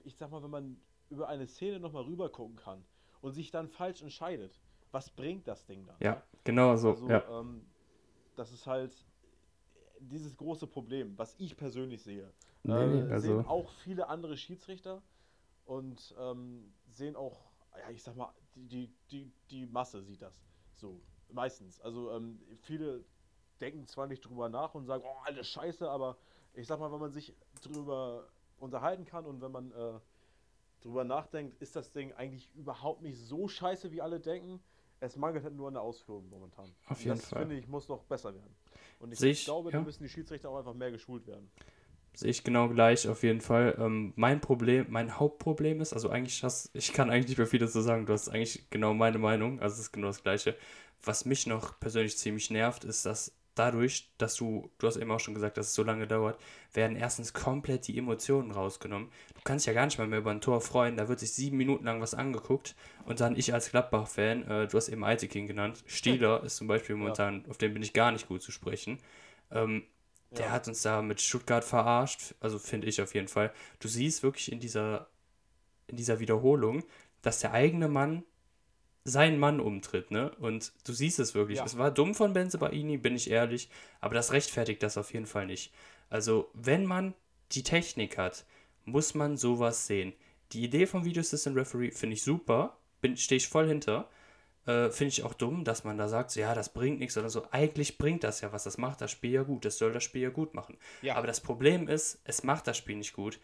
[0.03, 2.85] ich sag mal, wenn man über eine Szene nochmal rüber gucken kann
[3.21, 4.59] und sich dann falsch entscheidet,
[4.91, 5.97] was bringt das Ding dann?
[5.99, 6.91] Ja, genau so.
[6.91, 7.39] Also, ja.
[7.39, 7.65] ähm,
[8.35, 9.05] das ist halt
[9.99, 12.31] dieses große Problem, was ich persönlich sehe.
[12.63, 15.01] Nee, äh, also- Sehen auch viele andere Schiedsrichter
[15.65, 20.33] und ähm, sehen auch, ja, ich sag mal, die, die, die, die Masse sieht das
[20.75, 21.01] so.
[21.29, 21.81] Meistens.
[21.81, 23.03] Also ähm, viele
[23.59, 26.17] denken zwar nicht drüber nach und sagen, oh, alles scheiße, aber
[26.53, 29.99] ich sag mal, wenn man sich drüber unterhalten kann und wenn man äh,
[30.85, 34.61] drüber nachdenkt, ist das Ding eigentlich überhaupt nicht so scheiße, wie alle denken.
[34.99, 36.73] Es mangelt halt nur an der Ausführung momentan.
[36.87, 37.39] Auf jeden das Fall.
[37.39, 38.55] finde ich, muss noch besser werden.
[38.99, 39.79] Und ich, ich, glaube, ja.
[39.79, 41.49] da müssen die Schiedsrichter auch einfach mehr geschult werden.
[42.13, 43.75] Sehe ich genau gleich, auf jeden Fall.
[43.77, 47.59] Ähm, mein Problem, mein Hauptproblem ist, also eigentlich hast, ich kann eigentlich nicht mehr viel
[47.59, 50.55] dazu sagen, du hast eigentlich genau meine Meinung, also es ist genau das Gleiche.
[51.03, 55.19] Was mich noch persönlich ziemlich nervt, ist, dass dadurch, dass du, du hast eben auch
[55.19, 56.39] schon gesagt, dass es so lange dauert,
[56.73, 59.09] werden erstens komplett die Emotionen rausgenommen.
[59.33, 61.57] Du kannst ja gar nicht mal mehr über ein Tor freuen, da wird sich sieben
[61.57, 65.83] Minuten lang was angeguckt und dann ich als Gladbach-Fan, äh, du hast eben Aitekin genannt,
[65.87, 68.99] Stieler ist zum Beispiel momentan, auf den bin ich gar nicht gut zu sprechen.
[69.51, 69.83] Ähm,
[70.31, 70.51] der Ja.
[70.51, 73.53] hat uns da mit Stuttgart verarscht, also finde ich auf jeden Fall.
[73.79, 75.07] Du siehst wirklich in dieser,
[75.87, 76.83] in dieser Wiederholung,
[77.21, 78.23] dass der eigene Mann
[79.05, 80.31] seinen Mann umtritt, ne?
[80.39, 81.59] Und du siehst es wirklich.
[81.59, 81.65] Ja.
[81.65, 83.69] Es war dumm von Benzebaini, bin ich ehrlich,
[84.01, 85.71] aber das rechtfertigt das auf jeden Fall nicht.
[86.09, 87.13] Also, wenn man
[87.51, 88.45] die Technik hat,
[88.83, 90.13] muss man sowas sehen.
[90.51, 94.09] Die Idee vom Video Assistant Referee finde ich super, bin stehe ich voll hinter.
[94.65, 97.29] Äh, finde ich auch dumm, dass man da sagt, so, ja, das bringt nichts oder
[97.29, 97.45] so.
[97.51, 100.23] Eigentlich bringt das ja was, das macht das Spiel ja gut, das soll das Spiel
[100.23, 100.77] ja gut machen.
[101.03, 101.15] Ja.
[101.15, 103.39] Aber das Problem ist, es macht das Spiel nicht gut.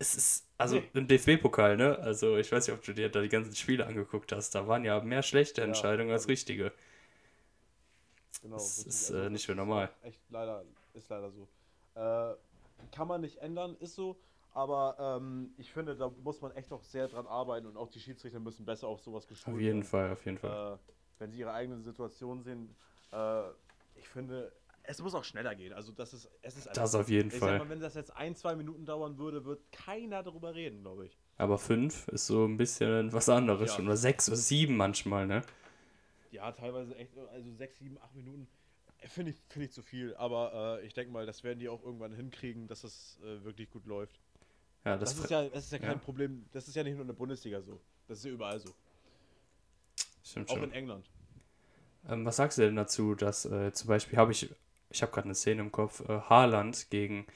[0.00, 0.90] Es ist, also Nee.
[0.94, 1.96] im DFB-Pokal, ne?
[2.00, 4.54] Also ich weiß nicht, ob du dir da die ganzen Spiele angeguckt hast.
[4.54, 6.28] Da waren ja mehr schlechte Ja, Entscheidungen als hab ich.
[6.28, 6.72] richtige.
[8.42, 8.86] Genau, Das richtig.
[8.86, 9.90] ist, Also äh, nicht mehr normal.
[9.90, 11.48] auch Echt leider, ist leider so.
[11.94, 12.34] Äh,
[12.90, 14.20] kann man nicht ändern, ist so.
[14.52, 18.00] Aber ähm, ich finde, da muss man echt noch sehr dran arbeiten und auch die
[18.00, 19.84] Schiedsrichter müssen besser auf sowas geschult Auf jeden werden.
[19.84, 20.56] Fall, auf jeden Fall.
[20.74, 20.78] Äh,
[21.18, 22.76] wenn sie ihre eigene Situation sehen.
[23.12, 23.50] Äh,
[23.94, 25.72] ich finde, es muss auch schneller gehen.
[25.72, 27.58] Also das ist, es ist Das auf jeden ich Fall.
[27.58, 31.06] Sag mal, wenn das jetzt ein, zwei Minuten dauern würde, wird keiner darüber reden, glaube
[31.06, 31.18] ich.
[31.36, 33.76] Aber fünf ist so ein bisschen was anderes Ja.
[33.76, 33.86] schon.
[33.86, 35.42] Oder sechs oder sieben manchmal, ne?
[36.30, 38.46] Ja, teilweise echt, also sechs, sieben, acht Minuten
[38.98, 40.14] äh, finde ich, finde ich zu viel.
[40.16, 43.70] Aber äh, ich denke mal, das werden die auch irgendwann hinkriegen, dass es äh, wirklich
[43.70, 44.20] gut läuft.
[44.84, 45.98] Ja, Das, das, ist ja, das ist ja kein ja.
[45.98, 46.46] Problem.
[46.52, 47.80] Das ist ja nicht nur in der Bundesliga so.
[48.08, 48.70] Das ist ja überall so.
[50.24, 50.64] stimmt Auch schon.
[50.64, 51.08] in England.
[52.08, 54.48] Ähm, was sagst du denn dazu, dass äh, zum Beispiel habe ich,
[54.90, 57.26] ich habe gerade eine Szene im Kopf, äh, Haaland gegen,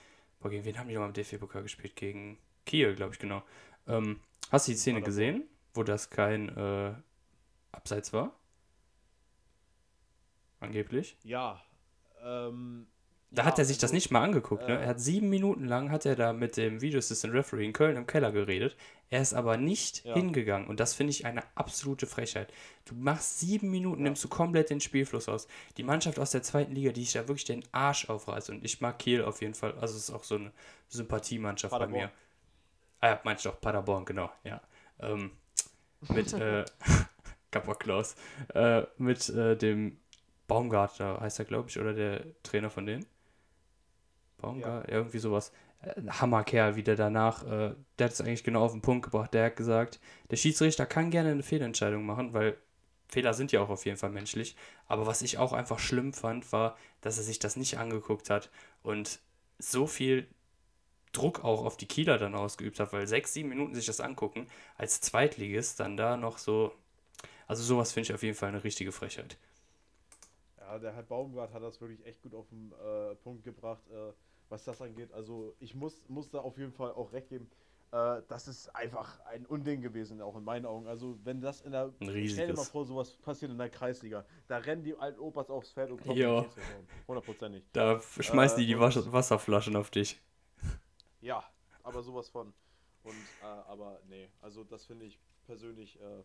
[0.40, 1.96] boah, gegen wen haben die nochmal im DFB-Pokal gespielt?
[1.96, 3.42] Gegen Kiel, glaube ich, genau.
[3.86, 6.94] Ähm, hast du die Szene gesehen, wo das kein äh,
[7.72, 8.34] Abseits war?
[10.60, 11.16] Angeblich.
[11.22, 11.62] Ja.
[12.22, 12.86] Ähm,
[13.34, 14.68] Da ja, hat er sich das nicht mal angeguckt.
[14.68, 14.78] Ne?
[14.78, 17.72] äh, Er hat sieben Minuten lang hat er da mit dem Video Assistant Referee in
[17.72, 18.76] Köln im Keller geredet.
[19.10, 20.14] Er ist aber nicht Ja.
[20.14, 22.52] hingegangen und das finde ich eine absolute Frechheit.
[22.84, 24.04] Du machst sieben Minuten, Ja.
[24.04, 25.46] nimmst du komplett den Spielfluss aus.
[25.76, 28.80] Die Mannschaft aus der zweiten Liga, die sich da wirklich den Arsch aufreißt und ich
[28.80, 29.72] mag Kiel auf jeden Fall.
[29.80, 30.52] Also es ist auch so eine
[30.88, 32.10] Sympathiemannschaft bei mir.
[33.00, 34.60] Ah ja, meinst du doch Paderborn, genau, ja.
[35.00, 35.32] Ähm,
[36.08, 36.64] mit äh,
[37.78, 38.16] Klaus.
[38.54, 39.98] Äh, mit äh, dem
[40.46, 43.06] Baumgartner heißt er, glaube ich, oder der Trainer von denen.
[44.44, 45.52] Baumgart, irgendwie sowas.
[45.82, 49.04] Äh, ein Hammerkerl, wie der danach, äh, der hat es eigentlich genau auf den Punkt
[49.04, 49.34] gebracht.
[49.34, 52.56] Der hat gesagt, der Schiedsrichter kann gerne eine Fehlentscheidung machen, weil
[53.08, 54.56] Fehler sind ja auch auf jeden Fall menschlich.
[54.86, 58.50] Aber was ich auch einfach schlimm fand, war, dass er sich das nicht angeguckt hat
[58.82, 59.20] und
[59.58, 60.26] so viel
[61.12, 64.48] Druck auch auf die Kieler dann ausgeübt hat, weil sechs, sieben Minuten sich das angucken,
[64.76, 66.72] als Zweitligist dann da noch so.
[67.46, 69.36] Also sowas finde ich auf jeden Fall eine richtige Frechheit.
[70.58, 74.12] Ja, der Herr Baumgart hat das wirklich echt gut auf den äh, Punkt gebracht, äh,
[74.54, 75.12] was das angeht.
[75.12, 77.50] Also ich muss, muss da auf jeden Fall auch recht geben.
[77.90, 80.86] Äh, das ist einfach ein Unding gewesen, auch in meinen Augen.
[80.86, 81.92] Also wenn das in der...
[82.00, 84.24] Ein Stell dir mal vor, sowas passiert in der Kreisliga.
[84.46, 86.86] Da rennen die alten Opas aufs Feld und Schiedsrichter um.
[87.08, 87.64] Hundertprozentig.
[87.72, 90.20] Da schmeißen Äh, die die Wasch Wasserflaschen auf dich.
[91.20, 91.42] Ja,
[91.82, 92.52] aber sowas von.
[93.02, 96.22] Und, äh, aber nee, also das finde ich persönlich, äh,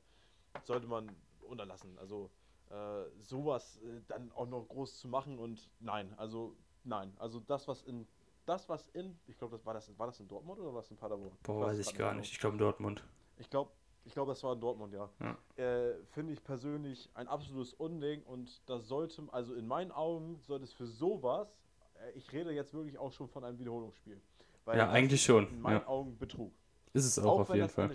[0.65, 1.09] sollte man
[1.41, 1.97] unterlassen.
[1.99, 2.29] Also
[2.69, 7.13] äh, sowas äh, dann auch noch groß zu machen und nein, also nein.
[7.17, 8.07] Also das, was in,
[8.49, 10.91] das, was in, ich glaube, das war das, war das in Dortmund oder war das
[10.91, 11.37] in Paderborn?
[11.43, 12.31] Boah, weiß ich gar nicht.
[12.33, 13.03] Ich glaube in Dortmund.
[13.37, 13.71] Ich glaube,
[14.05, 15.09] ich glaube, das war in Dortmund, ja.
[15.19, 15.63] Ja.
[15.63, 20.63] Äh, Finde ich persönlich ein absolutes Unding und das sollte, also in meinen Augen sollte
[20.63, 21.55] es für sowas,
[21.95, 24.19] äh, ich rede jetzt wirklich auch schon von einem Wiederholungsspiel.
[24.65, 25.87] Weil Ja, eigentlich schon, In meinen ja.
[25.87, 26.51] Augen Betrug.
[26.93, 27.91] Ist es auch, auf wenn jeden Fall.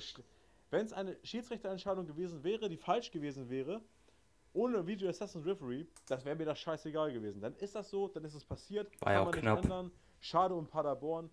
[0.71, 3.83] Wenn es eine Schiedsrichterentscheidung gewesen wäre, die falsch gewesen wäre,
[4.53, 7.41] ohne Video Assassin's Referee, das wäre mir das scheißegal gewesen.
[7.41, 8.89] Dann ist das so, dann ist es passiert.
[9.01, 9.93] War ja auch knapp.
[10.25, 11.29] Schade um Paderborn.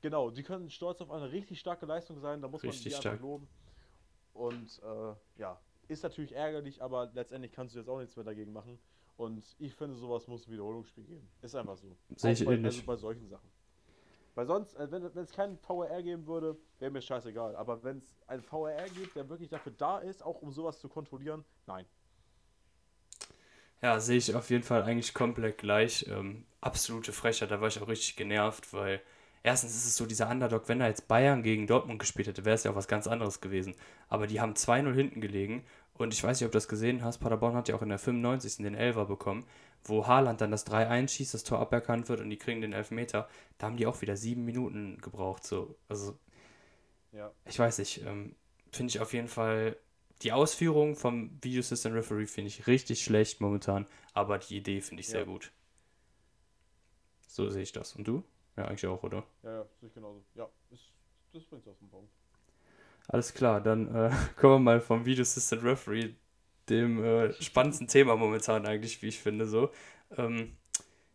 [0.00, 2.96] Genau, die können stolz auf eine richtig starke Leistung sein, da muss Richtig man die
[2.96, 3.12] stark.
[3.12, 3.48] einfach loben.
[4.32, 8.54] Und äh, ja, ist natürlich ärgerlich, aber letztendlich kannst du jetzt auch nichts mehr dagegen
[8.54, 8.78] machen.
[9.18, 11.28] Und ich finde, sowas muss ein Wiederholungsspiel geben.
[11.42, 11.94] Ist einfach so.
[12.16, 12.76] Sehe ich bei, ähnlich.
[12.76, 13.50] Also bei solchen Sachen.
[14.34, 17.54] Weil sonst, äh, wenn wenn es keinen VRR geben würde, wäre mir scheißegal.
[17.56, 20.88] Aber wenn es einen VRR gibt, der wirklich dafür da ist, auch um sowas zu
[20.88, 21.84] kontrollieren, nein.
[23.82, 26.06] Ja, sehe ich auf jeden Fall eigentlich komplett gleich.
[26.08, 29.00] Ähm, absolute Frechheit, da war ich auch richtig genervt, weil
[29.42, 32.54] erstens ist es so, dieser Underdog, wenn da jetzt Bayern gegen Dortmund gespielt hätte, wäre
[32.56, 33.74] es ja auch was ganz anderes gewesen.
[34.08, 35.64] Aber die haben 2-0 hinten gelegen
[35.94, 37.98] und ich weiß nicht, ob du das gesehen hast, Paderborn hat ja auch in der
[37.98, 38.62] 95.
[38.64, 39.46] den Elfer bekommen,
[39.84, 43.28] wo Haaland dann das 3-1 schießt, das Tor aberkannt wird und die kriegen den Elfmeter.
[43.58, 45.44] Da haben die auch wieder sieben Minuten gebraucht.
[45.46, 45.74] So.
[45.88, 46.18] Also
[47.12, 47.30] Ja.
[47.44, 48.34] ich weiß nicht, ähm,
[48.72, 49.76] finde ich auf jeden Fall
[50.22, 55.00] die Ausführung vom Video System Referee finde ich richtig schlecht momentan, aber die Idee finde
[55.00, 55.26] ich sehr Ja.
[55.26, 55.52] gut.
[57.26, 57.94] So sehe ich das.
[57.94, 58.24] Und du?
[58.56, 59.24] Ja, eigentlich auch, oder?
[59.42, 60.22] Ja, ja, sehe ich genauso.
[60.34, 60.92] Ja, ist,
[61.32, 62.10] das bringt auf den Punkt.
[63.08, 66.14] Alles klar, dann äh, kommen wir mal vom Video Assistant Referee,
[66.68, 69.70] dem äh, spannendsten Thema momentan eigentlich, wie ich finde, so.
[70.16, 70.56] Ähm,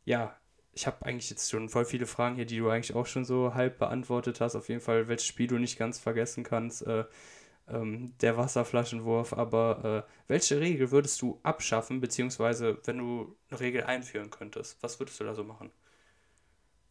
[0.05, 0.35] ja,
[0.73, 3.53] ich habe eigentlich jetzt schon voll viele Fragen hier, die du eigentlich auch schon so
[3.53, 4.55] halb beantwortet hast.
[4.55, 7.05] Auf jeden Fall, welches Spiel du nicht ganz vergessen kannst, äh,
[7.67, 9.33] ähm, der Wasserflaschenwurf.
[9.33, 14.99] Aber äh, welche Regel würdest du abschaffen, beziehungsweise wenn du eine Regel einführen könntest, was
[14.99, 15.71] würdest du da so machen?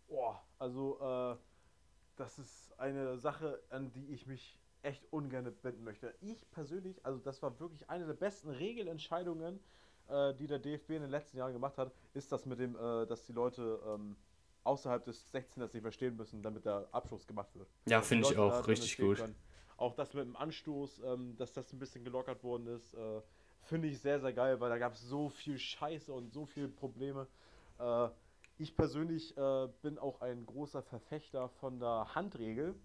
[0.08, 1.36] Boah, also äh,
[2.16, 6.14] das ist eine Sache, an die ich mich echt ungern binden möchte.
[6.20, 9.60] Ich persönlich, also das war wirklich eine der besten Regelentscheidungen,
[10.08, 13.06] äh, die der DFB in den letzten Jahren gemacht hat, ist das mit dem, äh,
[13.06, 14.16] dass die Leute ähm,
[14.64, 17.68] außerhalb des 16ers nicht verstehen müssen, damit der Abschluss gemacht wird.
[17.86, 19.18] Ja, finde ich auch richtig gut.
[19.18, 19.34] können.
[19.76, 23.22] Auch das mit dem Anstoß, ähm, dass das ein bisschen gelockert worden ist, äh,
[23.62, 26.68] finde ich sehr, sehr geil, weil da gab es so viel Scheiße und so viele
[26.68, 27.26] Probleme.
[27.78, 28.08] Äh,
[28.58, 32.76] ich persönlich äh, bin auch ein großer Verfechter von der Handregel.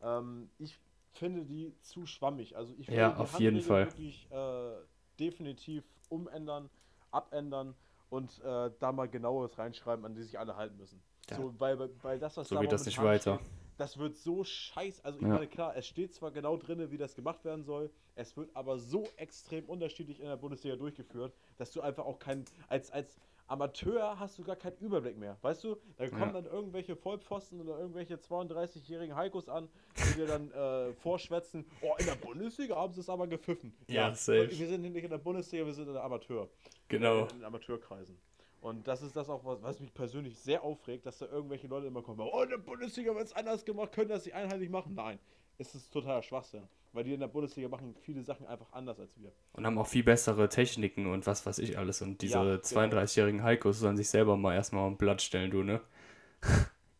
[0.00, 0.78] Ähm, ich
[1.12, 2.56] finde die zu schwammig.
[2.56, 3.84] Also ich Ja, will die auf jeden Handregel Fall.
[3.84, 4.76] wirklich äh,
[5.18, 6.70] definitiv umändern,
[7.10, 7.74] abändern
[8.10, 11.00] und äh, da mal genaueres reinschreiben, an die sich alle halten müssen.
[11.30, 11.36] Ja.
[11.36, 13.36] So, weil, weil- das, was So da geht das nicht weiter.
[13.36, 15.04] Steht, das wird so scheiße.
[15.04, 15.34] Also ich Ja.
[15.34, 18.78] meine, klar, es steht zwar genau drin, wie das gemacht werden soll, es wird aber
[18.78, 23.16] so extrem unterschiedlich in der Bundesliga durchgeführt, dass du einfach auch kein, als, als
[23.48, 25.36] Amateur hast du gar keinen Überblick mehr.
[25.42, 26.32] Weißt du, da kommen Ja.
[26.32, 32.06] dann irgendwelche Vollpfosten oder irgendwelche 32-jährigen Heikos an, die dir dann äh, vorschwätzen, oh, in
[32.06, 33.74] der Bundesliga haben sie es aber gepfiffen.
[33.88, 34.50] Ja, safe.
[34.50, 36.48] Wir sind nicht in der Bundesliga, wir sind in der Amateur.
[36.88, 37.22] Genau.
[37.22, 38.18] In den Amateurkreisen.
[38.60, 41.86] Und das ist das auch, was, was mich persönlich sehr aufregt, dass da irgendwelche Leute
[41.86, 44.94] immer kommen, oh, in der Bundesliga wird es anders gemacht, können das nicht einheitlich machen?
[44.94, 45.18] Nein,
[45.58, 46.68] es ist totaler Schwachsinn.
[46.92, 49.30] Weil die in der Bundesliga machen viele Sachen einfach anders als wir.
[49.52, 52.00] Und haben auch viel bessere Techniken und was weiß ich alles.
[52.02, 52.58] Und diese Ja, genau.
[52.62, 55.80] 32-jährigen Heikos sollen sich selber mal erstmal am Blatt stellen, du, ne?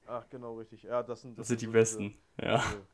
[0.07, 0.83] Ach, genau, richtig.
[0.83, 2.15] Ja, das sind, Das sind die so Besten.
[2.41, 2.59] Ja.
[2.59, 2.87] Diese,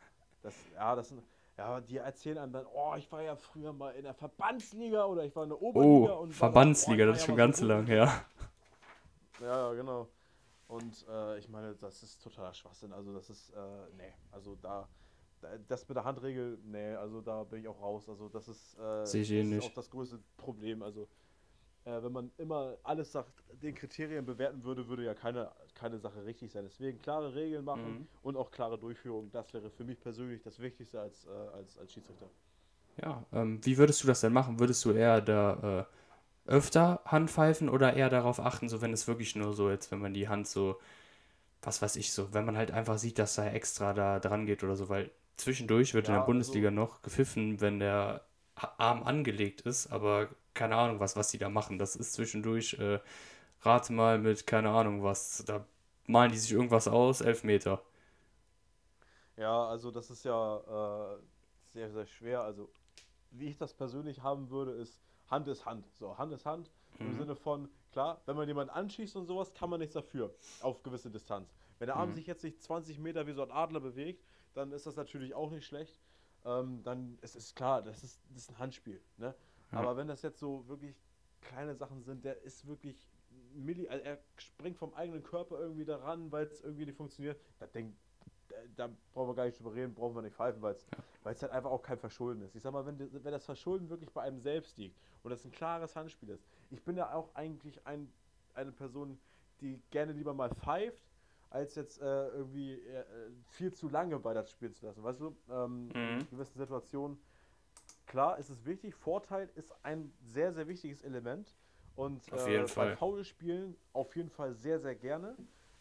[0.42, 1.22] das, ja, das sind.
[1.57, 5.24] Ja, die erzählen einem dann, oh, ich war ja früher mal in der Verbandsliga oder
[5.24, 5.90] ich war in der Oberliga.
[5.90, 7.94] Oh, und war dann, Verbandsliga, oh, das ist schon ja ganz so lang, gut.
[7.94, 8.24] ja.
[9.40, 10.09] Ja, ja, genau.
[10.66, 12.92] Und äh, ich meine, das ist totaler Schwachsinn.
[12.92, 13.57] Also das ist, äh,
[13.96, 14.88] nee, also da,
[15.68, 18.09] das mit der Handregel, nee, also da bin ich auch raus.
[18.09, 18.80] Also das ist, äh,
[19.37, 20.83] das eh ist auch das größte Problem.
[20.83, 21.09] Also
[21.85, 23.26] äh, wenn man immer alles nach
[23.62, 26.64] den Kriterien bewerten würde, würde ja keine, keine Sache richtig sein.
[26.64, 28.07] Deswegen klare Regeln machen Mhm.
[28.22, 31.92] und auch klare Durchführung, das wäre für mich persönlich das Wichtigste als, äh, als, als
[31.92, 32.30] Schiedsrichter.
[33.02, 34.59] Ja, ähm, wie würdest du das denn machen?
[34.61, 35.87] Würdest du eher da
[36.46, 40.00] äh, öfter Handpfeifen oder eher darauf achten, so wenn es wirklich nur so jetzt, wenn
[40.00, 40.80] man die Hand so,
[41.62, 44.64] was weiß ich so, wenn man halt einfach sieht, dass da extra da dran geht
[44.64, 49.03] oder so, weil zwischendurch wird in Ja, der also- Bundesliga noch gepfiffen, wenn der Arm
[49.03, 51.79] angelegt ist, aber keine Ahnung was, was die da machen.
[51.79, 53.01] Das ist zwischendurch, äh,
[53.62, 55.66] rate mal mit keine Ahnung was, da
[56.07, 57.83] malen die sich irgendwas aus, elf Meter.
[59.37, 61.18] Ja, also das ist ja äh,
[61.73, 62.42] sehr, sehr schwer.
[62.42, 62.70] Also
[63.33, 65.87] wie ich das persönlich haben würde, ist Hand ist Hand.
[65.94, 66.70] So, Hand ist Hand
[67.01, 67.18] im Mhm.
[67.18, 71.11] Sinne von, klar, wenn man jemanden anschießt und sowas, kann man nichts dafür auf gewisse
[71.11, 71.53] Distanz.
[71.81, 72.14] Wenn der Arm Mhm.
[72.14, 74.23] sich jetzt nicht 20 Meter wie so ein Adler bewegt,
[74.55, 76.01] dann ist das natürlich auch nicht schlecht.
[76.45, 79.01] Ähm, dann ist es klar, das ist, das ist ein Handspiel.
[79.17, 79.35] Ne?
[79.73, 79.79] Ja.
[79.79, 80.97] Aber wenn das jetzt so wirklich
[81.40, 83.07] kleine Sachen sind, der ist wirklich
[83.55, 87.67] Milli, also er springt vom eigenen Körper irgendwie daran, weil es irgendwie nicht funktioniert, da
[87.67, 87.95] denk,
[88.49, 91.53] da, da brauchen wir gar nicht drüber reden, brauchen wir nicht pfeifen, weil es halt
[91.53, 92.55] einfach auch kein Verschulden ist.
[92.55, 95.53] Ich sag mal, wenn, wenn das Verschulden wirklich bei einem selbst liegt und das ein
[95.53, 96.45] klares Handspiel ist.
[96.71, 98.12] Ich bin ja auch eigentlich ein,
[98.55, 99.19] eine Person,
[99.61, 101.05] die gerne lieber mal pfeift,
[101.55, 103.05] als jetzt äh, irgendwie äh,
[103.47, 105.05] viel zu lange bei das Spiel zu lassen.
[105.05, 105.93] Weißt du, ähm, Mhm.
[106.21, 107.17] in gewissen Situationen,
[108.07, 111.55] klar ist es wichtig, Vorteil ist ein sehr, sehr wichtiges Element.
[111.95, 112.97] Und Auf äh, bei Fall.
[112.97, 115.37] Foulspielen auf jeden Fall sehr, sehr gerne.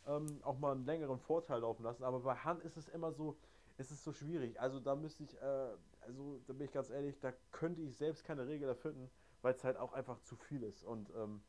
[0.06, 2.04] Ähm, auch mal einen längeren Vorteil laufen lassen.
[2.04, 3.36] Aber bei Hand ist es immer so,
[3.78, 4.60] es ist so schwierig.
[4.62, 5.70] Also da müsste ich, äh,
[6.02, 9.10] also da bin ich ganz ehrlich, da könnte ich selbst keine Regel erfinden,
[9.42, 10.84] weil es halt auch einfach zu viel ist.
[10.84, 11.42] Und ähm,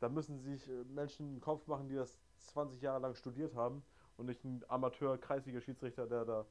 [0.00, 3.82] da müssen sich äh, Menschen einen Kopf machen, die das 20 Jahre lang studiert haben
[4.16, 6.46] und nicht ein Amateur-Kreisliga-Schiedsrichter, der da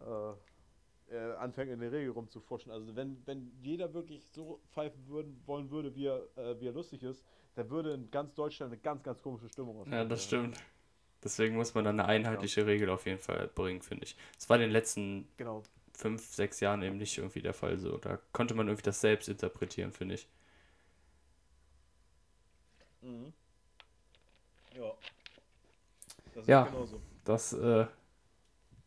[0.00, 2.70] äh, äh, anfängt, in der Regel rumzuforschen.
[2.72, 6.72] Also wenn, wenn jeder wirklich so pfeifen würden, wollen würde, wie er, äh, wie er
[6.72, 7.24] lustig ist,
[7.54, 10.08] dann würde in ganz Deutschland eine ganz, ganz komische Stimmung Ja, ausbrechen.
[10.08, 10.58] das stimmt.
[11.24, 14.16] Deswegen muss man dann eine einheitliche Regel auf jeden Fall bringen, finde ich.
[14.36, 15.62] Das war in den letzten Genau.
[15.94, 17.98] fünf, sechs Jahren eben nicht irgendwie der Fall so.
[17.98, 20.28] Da konnte man irgendwie das selbst interpretieren, finde ich.
[23.02, 23.32] Mhm.
[24.74, 24.92] Ja.
[26.38, 26.64] Das Ja.
[26.64, 27.00] genauso.
[27.24, 27.86] Das äh,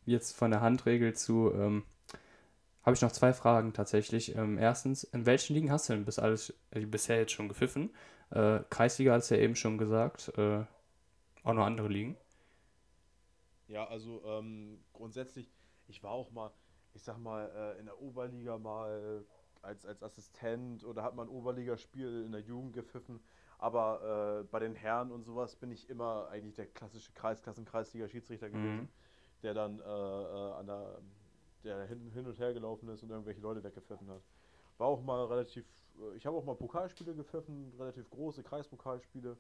[0.06, 1.84] jetzt von der Handregel zu, ähm,
[2.84, 4.36] habe ich noch zwei Fragen tatsächlich.
[4.36, 7.92] Ähm, erstens, in welchen Ligen hast du denn bis alles, äh, bisher jetzt schon gepfiffen?
[8.32, 10.32] Äh, Kreisliga hast du ja eben schon gesagt.
[10.38, 10.64] Äh,
[11.44, 12.18] auch noch andere Ligen.
[13.68, 15.52] Ja, also ähm, grundsätzlich,
[15.88, 16.52] ich war auch mal,
[16.94, 19.26] ich sag mal, äh, in der Oberliga mal
[19.62, 23.20] als, als Assistent oder hat man ein Oberligaspiel in der Jugend gepfiffen.
[23.58, 28.82] Aber äh, bei den Herren und sowas bin ich immer eigentlich der klassische Kreisklassen-Kreisliga-Schiedsrichter gewesen,
[28.82, 28.90] Mhm.
[29.44, 31.02] der dann äh, äh, an der,
[31.64, 34.24] der hin, hin und her gelaufen ist und irgendwelche Leute weggepfiffen hat.
[34.78, 35.66] War auch mal relativ,
[36.00, 39.38] äh, ich habe auch mal Pokalspiele gepfiffen, relativ große Kreispokalspiele.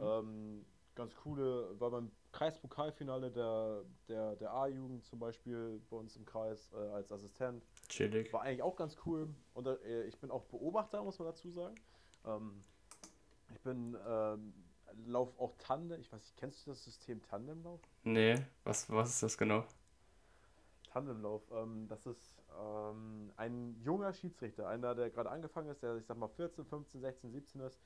[0.00, 0.64] Ähm,
[1.00, 6.70] ganz coole, war beim Kreispokalfinale der, der, der A-Jugend zum Beispiel bei uns im Kreis
[6.72, 7.64] äh, als Assistent.
[7.88, 8.32] Chillig.
[8.32, 9.28] War eigentlich auch ganz cool.
[9.54, 11.74] Und äh, ich bin auch Beobachter, muss man dazu sagen.
[12.26, 12.62] Ähm,
[13.50, 14.52] ich bin, ähm,
[15.06, 16.00] lauf auch Tandem.
[16.00, 17.80] Ich weiß nicht, kennst du das System Tandemlauf?
[18.04, 19.64] Nee, was, was ist das genau?
[20.92, 21.42] Tandemlauf.
[21.50, 26.18] Ähm, das ist ähm, ein junger Schiedsrichter, einer, der gerade angefangen ist, der, ich sag
[26.18, 27.80] mal, 14, 15, 16, 17 ist,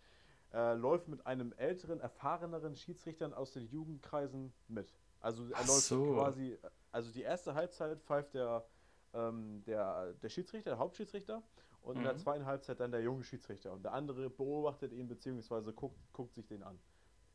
[0.55, 4.95] äh, läuft mit einem älteren, erfahreneren Schiedsrichtern aus den Jugendkreisen mit.
[5.21, 6.15] Also er Ach läuft so.
[6.15, 6.57] quasi,
[6.93, 8.65] also die erste Halbzeit pfeift der,
[9.13, 11.43] ähm, der, der Schiedsrichter, der Hauptschiedsrichter,
[11.83, 13.73] und in der zweiten Halbzeit dann der junge Schiedsrichter.
[13.73, 16.79] Und der andere beobachtet ihn beziehungsweise guckt, guckt sich den an.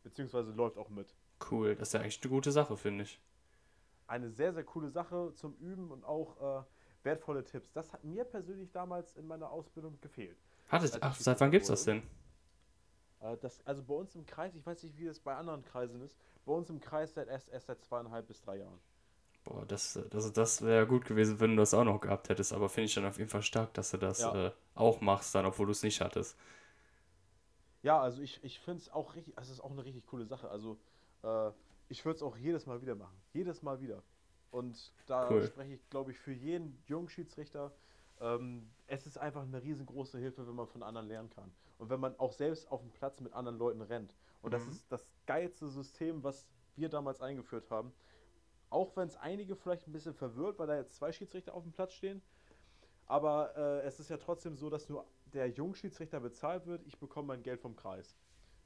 [0.02, 1.14] Beziehungsweise läuft auch mit.
[1.52, 3.22] Cool, das ist ja echt eine gute Sache, finde ich.
[4.08, 6.64] Eine sehr, sehr coole Sache zum Üben und auch äh,
[7.04, 7.72] wertvolle Tipps.
[7.74, 10.38] Das hat mir persönlich damals in meiner Ausbildung gefehlt.
[10.70, 12.00] Hattet, Als ach, seit wann gibt's das wurde.
[12.00, 12.10] denn?
[13.22, 16.02] Äh, das, also bei uns im Kreis, ich weiß nicht, wie das bei anderen Kreisen
[16.02, 18.80] ist, bei uns im Kreis seit erst, erst seit zweieinhalb bis drei Jahren.
[19.44, 22.70] Boah, das, das, das wäre gut gewesen, wenn du das auch noch gehabt hättest, aber
[22.70, 24.34] finde ich dann auf jeden Fall stark, dass du das Ja.
[24.34, 26.38] äh, auch machst, dann, obwohl du es nicht hattest.
[27.82, 30.26] Ja, also ich, ich finde es auch richtig, also es ist auch eine richtig coole
[30.26, 30.50] Sache.
[30.50, 30.78] Also
[31.24, 31.52] äh,
[31.88, 33.16] ich würde es auch jedes Mal wieder machen.
[33.34, 34.04] Jedes Mal wieder.
[34.52, 35.42] Und da Cool.
[35.42, 37.74] spreche ich, glaube ich, für jeden Jungschiedsrichter.
[38.20, 41.52] Ähm, es ist einfach eine riesengroße Hilfe, wenn man von anderen lernen kann.
[41.78, 44.14] Und wenn man auch selbst auf dem Platz mit anderen Leuten rennt.
[44.42, 44.72] Und das Mhm.
[44.72, 47.94] ist das geilste System, was wir damals eingeführt haben.
[48.70, 51.72] Auch wenn es einige vielleicht ein bisschen verwirrt, weil da jetzt zwei Schiedsrichter auf dem
[51.72, 52.22] Platz stehen.
[53.08, 56.86] Aber äh, es ist ja trotzdem so, dass nur der Jungschiedsrichter bezahlt wird.
[56.86, 58.18] Ich bekomme mein Geld vom Kreis.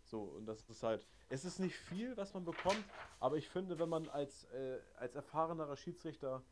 [0.03, 1.07] So, und das ist halt.
[1.29, 2.83] Es ist nicht viel, was man bekommt,
[3.19, 6.43] aber ich finde, wenn man als, äh, als erfahrenerer Schiedsrichter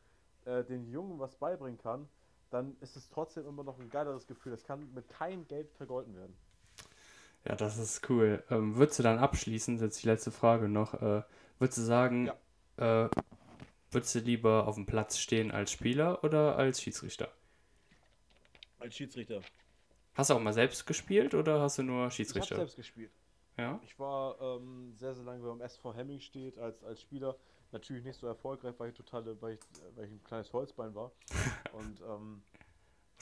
[0.45, 2.07] äh, den Jungen was beibringen kann,
[2.51, 4.51] dann ist es trotzdem immer noch ein geileres Gefühl.
[4.51, 6.35] Das kann mit keinem Geld vergolten werden.
[7.45, 8.43] Ja, das ist cool.
[8.51, 11.23] Ähm, würdest du dann abschließend, jetzt die letzte Frage noch, äh,
[11.57, 12.29] würdest du sagen,
[12.77, 13.09] äh,
[13.89, 17.29] würdest du lieber auf dem Platz stehen als Spieler oder als Schiedsrichter?
[18.79, 19.41] Als Schiedsrichter.
[20.13, 22.55] Hast du auch mal selbst gespielt oder hast du nur Ich habe Schiedsrichter?
[22.57, 23.11] selbst gespielt.
[23.61, 23.79] Ja?
[23.83, 27.35] Ich war ähm, sehr, sehr lange beim SV Hemming steht als, als Spieler.
[27.71, 29.59] Natürlich nicht so erfolgreich, weil ich total, weil ich,
[29.95, 31.11] weil ich ein kleines Holzbein war.
[31.73, 32.41] Und ähm,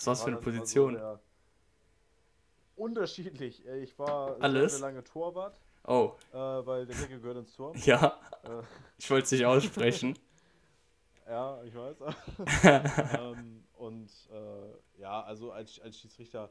[0.03, 0.93] Was für war eine dann immer so Position?
[0.93, 1.19] der-
[2.75, 3.65] unterschiedlich.
[3.67, 4.71] Äh, Ich war sehr, Alles?
[4.71, 7.75] sehr lange Torwart, Oh, äh, weil der Deckel gehört ins Tor.
[7.85, 8.61] ja, Äh,
[8.97, 10.17] ich wollte es nicht aussprechen.
[11.27, 11.97] ja, ich weiß.
[13.19, 16.49] ähm, und äh, ja, also als, als Schiedsrichter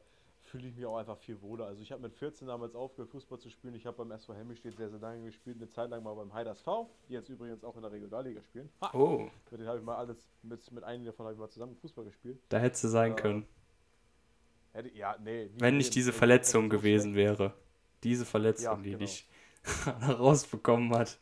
[0.49, 1.65] fühle ich mich auch einfach viel wohler.
[1.67, 3.75] Also ich habe mit 14 damals aufgehört, Fußball zu spielen.
[3.75, 5.57] Ich habe beim SV Hemmingstedt sehr, sehr lange gespielt.
[5.57, 8.69] Eine Zeit lang mal beim Heiders V, die jetzt übrigens auch in der Regionalliga spielen.
[8.81, 8.91] Ha!
[8.93, 11.75] Oh, Mit denen habe ich mal alles, mit, mit einigen davon habe ich mal zusammen
[11.77, 12.39] Fußball gespielt.
[12.49, 13.45] da hättest du sein Äh, können.
[14.73, 15.49] Hätte, ja, nee.
[15.57, 17.53] Wenn nicht diese Verletzung gewesen wäre.
[18.03, 18.99] Diese Verletzung, Ja, die genau.
[18.99, 19.27] dich
[20.07, 21.19] rausbekommen hat.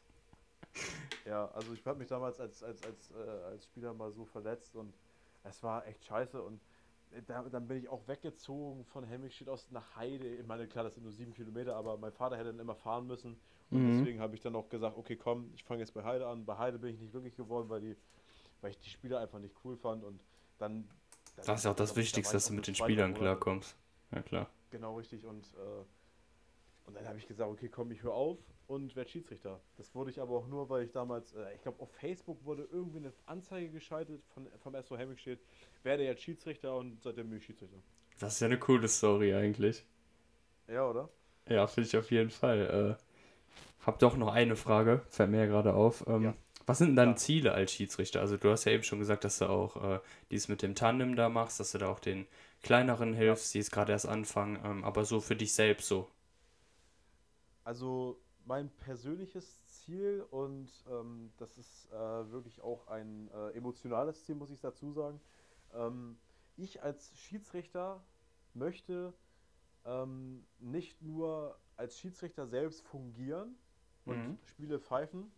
[1.26, 4.76] Ja, also ich habe mich damals als, als, als, äh, als Spieler mal so verletzt
[4.76, 4.94] und
[5.44, 6.62] es war echt scheiße und
[7.26, 10.36] da, dann bin ich auch weggezogen von Hemmingstedt aus nach Heide.
[10.36, 13.08] Ich meine, klar, das sind nur sieben Kilometer, aber mein Vater hätte dann immer fahren
[13.08, 13.40] müssen
[13.72, 13.88] und Mhm.
[13.88, 16.46] deswegen habe ich dann auch gesagt, okay, komm, ich fange jetzt bei Heide an.
[16.46, 17.96] Bei Heide bin ich nicht glücklich geworden, weil, die,
[18.62, 20.20] weil ich die Spieler einfach nicht cool fand und
[20.58, 20.88] dann...
[21.36, 23.76] dann Das ist auch das da Wichtigste, ich dass du mit den Spielern klarkommst.
[24.12, 24.50] Ja, klar.
[24.70, 25.26] Genau, richtig.
[25.26, 25.84] Und, äh,
[26.88, 29.62] und dann habe ich gesagt, okay, komm, ich höre auf und werde Schiedsrichter.
[29.78, 32.68] Das wurde ich aber auch nur, weil ich damals, äh, ich glaube, auf Facebook wurde
[32.72, 35.40] irgendwie eine Anzeige geschaltet von, vom SV Hemmingstedt,
[35.84, 37.78] werde jetzt Schiedsrichter und seitdem bin ich Schiedsrichter.
[38.20, 39.84] Das ist ja eine coole Story eigentlich.
[40.68, 41.10] Ja, oder?
[41.50, 42.98] Ja, finde ich auf jeden Fall.
[43.00, 46.06] Äh, hab doch noch eine Frage, fällt mir ja gerade auf.
[46.08, 46.36] Ähm, Ja.
[46.66, 47.16] Was sind denn deine Ja.
[47.16, 48.20] Ziele als Schiedsrichter?
[48.22, 50.00] Also du hast ja eben schon gesagt, dass du auch äh,
[50.32, 52.28] dies mit dem Tandem da machst, dass du da auch den
[52.62, 56.10] kleineren hilfst, die jetzt gerade erst anfangen, ähm, aber so für dich selbst so.
[57.64, 64.36] Also mein persönliches Ziel und ähm, das ist äh, wirklich auch ein äh, emotionales Ziel,
[64.36, 65.20] muss ich dazu sagen.
[65.74, 66.18] Ähm,
[66.56, 68.04] ich als Schiedsrichter
[68.54, 69.14] möchte
[69.86, 73.56] ähm, nicht nur als Schiedsrichter selbst fungieren
[74.06, 74.38] und Mhm.
[74.46, 75.32] Spiele pfeifen,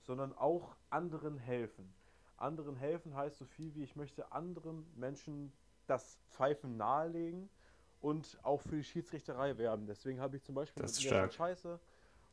[0.00, 1.94] sondern auch anderen helfen.
[2.36, 5.52] Anderen helfen heißt so viel wie ich möchte anderen Menschen
[5.86, 7.50] das Pfeifen nahelegen
[8.00, 9.86] und auch für die Schiedsrichterei werben.
[9.86, 11.32] Deswegen habe ich zum Beispiel Das ist mit.
[11.32, 11.78] Scheiße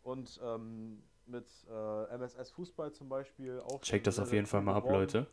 [0.03, 4.61] und ähm, mit äh, MSS Fußball zum Beispiel auch Check schon das auf jeden Fall
[4.61, 5.27] mal ab, Leute.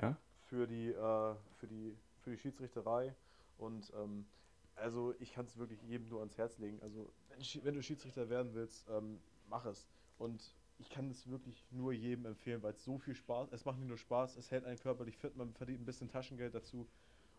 [0.00, 0.16] Ja?
[0.46, 3.14] für die, äh, für die, für die Schiedsrichterei.
[3.58, 4.26] Und ähm,
[4.74, 6.80] also ich kann es wirklich jedem nur ans Herz legen.
[6.82, 9.18] Also wenn, wenn du Schiedsrichter werden willst, ähm,
[9.48, 9.86] mach es.
[10.18, 13.78] Und ich kann es wirklich nur jedem empfehlen, weil es so viel Spaß, es macht
[13.78, 16.86] nicht nur Spaß, es hält einen körperlich fit, man verdient ein bisschen Taschengeld dazu.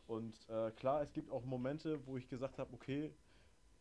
[0.07, 3.13] Und äh, klar, es gibt auch Momente, wo ich gesagt habe, okay,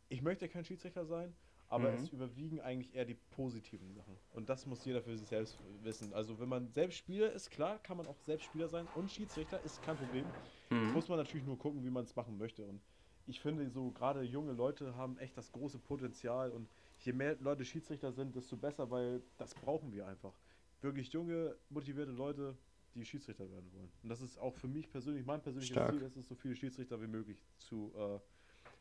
[0.08, 1.34] ich möchte kein Schiedsrichter sein,
[1.68, 1.94] aber Mhm.
[1.94, 4.16] es überwiegen eigentlich eher die positiven Sachen.
[4.32, 6.12] Und das muss jeder für sich selbst wissen.
[6.12, 9.60] Also wenn man selbst Spieler ist, klar, kann man auch selbst Spieler sein und Schiedsrichter
[9.62, 10.32] ist kein Problem.
[10.70, 10.92] Mhm.
[10.92, 12.64] Muss man natürlich nur gucken, wie man es machen möchte.
[12.66, 12.80] Und
[13.26, 16.68] ich finde, so gerade junge Leute haben echt das große Potenzial und
[17.00, 20.38] je mehr Leute Schiedsrichter sind, desto besser, weil das brauchen wir einfach.
[20.80, 22.56] Wirklich junge, motivierte Leute,
[22.94, 23.90] die Schiedsrichter werden wollen.
[24.02, 25.90] Und das ist auch für mich persönlich, mein persönliches Stark.
[25.90, 28.20] Ziel, ist es, so viele Schiedsrichter wie möglich zu, äh,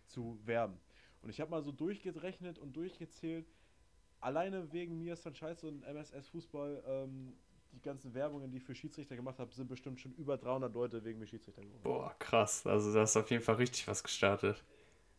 [0.05, 0.79] zu werben.
[1.25, 3.47] Und ich habe mal so durchgerechnet und durchgezählt,
[4.19, 7.33] alleine wegen mir ist dann scheiße und MSS Fußball, ähm,
[7.71, 11.03] die ganzen Werbungen, die ich für Schiedsrichter gemacht habe, sind bestimmt schon über 300 Leute
[11.03, 11.81] wegen mir Schiedsrichter geworden.
[11.81, 12.67] Boah, krass.
[12.67, 14.63] Also da hast auf jeden Fall richtig was gestartet.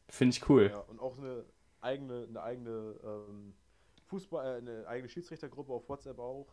[0.09, 0.71] Finde ich cool.
[0.71, 1.45] Ja, und auch eine
[1.81, 3.57] eigene, eine eigene ähm,
[4.05, 6.47] Fußball, äh, eine eigene Schiedsrichtergruppe auf WhatsApp auch.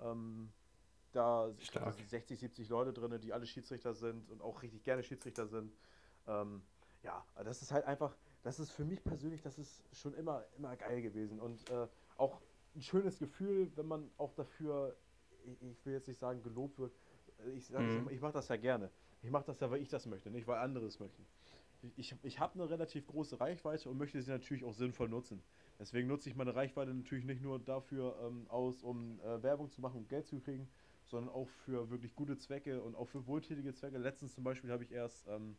[0.00, 0.50] Ähm,
[1.12, 1.92] da Stark.
[1.92, 5.76] sind 60, 70 Leute drin, die alle Schiedsrichter sind und auch richtig gerne Schiedsrichter sind.
[6.26, 6.62] Ähm,
[7.02, 10.76] ja, das ist halt einfach, das ist für mich persönlich, das ist schon immer, immer
[10.76, 11.40] geil gewesen.
[11.40, 12.40] Und äh, auch
[12.76, 14.94] ein schönes Gefühl, wenn man auch dafür,
[15.46, 16.92] ich, ich will jetzt nicht sagen, gelobt wird.
[17.56, 18.06] Ich, sag, Mhm.
[18.08, 18.90] ich, ich mache das ja gerne.
[19.22, 21.24] Ich mache das ja, weil ich das möchte, nicht weil andere es möchten.
[21.96, 25.42] Ich, ich habe eine relativ große Reichweite und möchte sie natürlich auch sinnvoll nutzen.
[25.78, 29.80] Deswegen nutze ich meine Reichweite natürlich nicht nur dafür ähm, aus, um äh, Werbung zu
[29.80, 30.68] machen und Geld zu kriegen,
[31.06, 33.98] sondern auch für wirklich gute Zwecke und auch für wohltätige Zwecke.
[33.98, 35.56] Letztens zum Beispiel habe ich erst ähm,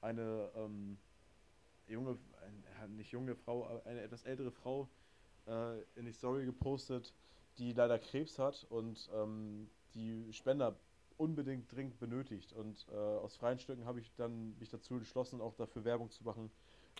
[0.00, 0.98] eine ähm,
[1.90, 2.18] junge,
[2.82, 4.88] ein, nicht junge Frau, aber eine etwas ältere Frau
[5.46, 7.14] äh, in die Story gepostet,
[7.58, 10.78] die leider Krebs hat und ähm, die Spender
[11.16, 12.52] unbedingt dringend benötigt.
[12.52, 16.24] Und äh, aus freien Stücken habe ich dann mich dazu entschlossen, auch dafür Werbung zu
[16.24, 16.50] machen,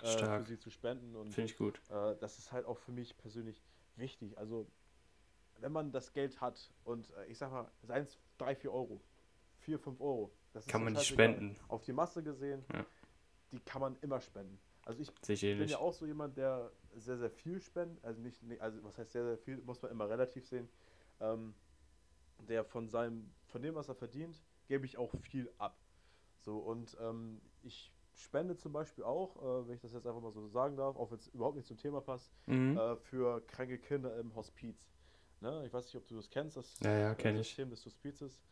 [0.03, 1.17] äh, für sie zu spenden.
[1.17, 1.81] Und Finde ich gut.
[1.89, 3.63] äh, das ist halt auch für mich persönlich
[3.97, 4.37] wichtig.
[4.37, 4.67] Also,
[5.61, 9.01] wenn man das Geld hat und äh, ich sag mal, seien es 3, 4 Euro,
[9.61, 11.57] 4, 5 Euro, das Kann man nicht spenden.
[11.69, 12.85] Auf die Masse gesehen, Ja.
[13.53, 14.59] die kann man immer spenden.
[14.83, 18.03] Also ich ich bin ja auch so jemand, der sehr, sehr viel spendet.
[18.05, 20.69] Also nicht, also was heißt sehr, sehr viel, muss man immer relativ sehen.
[21.21, 21.55] Ähm,
[22.49, 25.79] der von seinem, von dem, was er verdient, gebe ich auch viel ab.
[26.39, 30.33] So, und ähm, ich spende zum Beispiel auch, äh, wenn ich das jetzt einfach mal
[30.33, 32.77] so sagen darf, auch wenn es überhaupt nicht zum Thema passt, Mhm.
[32.77, 34.91] äh, für kranke Kinder im Hospiz.
[35.41, 35.65] Ne?
[35.67, 37.49] Ich weiß nicht, ob du das kennst, das Ja, ja, kenn ich.
[37.49, 38.43] System des Hospizes.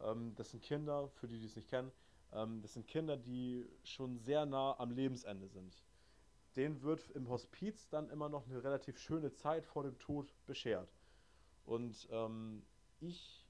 [0.00, 1.92] Ähm, das sind Kinder, für die, die es nicht kennen,
[2.32, 5.84] ähm, das sind Kinder, die schon sehr nah am Lebensende sind.
[6.56, 11.00] Denen wird im Hospiz dann immer noch eine relativ schöne Zeit vor dem Tod beschert.
[11.64, 12.66] Und ähm,
[13.00, 13.46] ich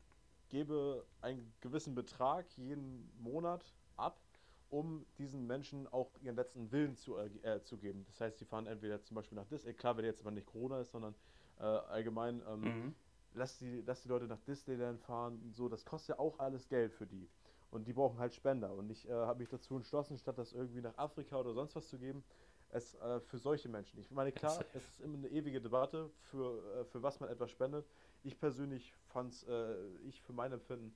[0.49, 4.22] gebe einen gewissen Betrag jeden Monat ab,
[4.68, 8.05] um diesen Menschen auch ihren letzten Willen zu, äh, äh, zu geben.
[8.07, 10.81] Das heißt, sie fahren entweder zum Beispiel nach Disney, klar, wenn jetzt aber nicht Corona
[10.81, 11.14] ist, sondern
[11.59, 12.95] äh, allgemein, ähm, Mhm.
[13.33, 16.68] lass, die, lass die Leute nach Disneyland fahren und so, das kostet ja auch alles
[16.68, 17.31] Geld für die.
[17.71, 18.73] Und die brauchen halt Spender.
[18.73, 21.89] Und ich äh, habe mich dazu entschlossen, statt das irgendwie nach Afrika oder sonst was
[21.89, 22.23] zu geben,
[22.71, 23.99] es äh, für solche Menschen.
[24.01, 27.51] Ich meine, klar, es ist immer eine ewige Debatte, für, äh, für was man etwas
[27.51, 27.87] spendet.
[28.23, 30.95] Ich persönlich fand's, äh, ich für mein Empfinden,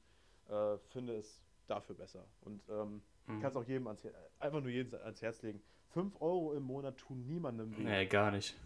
[0.49, 2.25] äh, finde es dafür besser.
[2.41, 3.41] Und ähm, Mhm.
[3.41, 4.03] kann es auch jedem ans,
[4.41, 5.62] einfach nur jedem ans Herz legen.
[5.91, 7.83] 5 Euro im Monat tun niemandem weh.
[7.83, 8.57] Nee, gar nicht.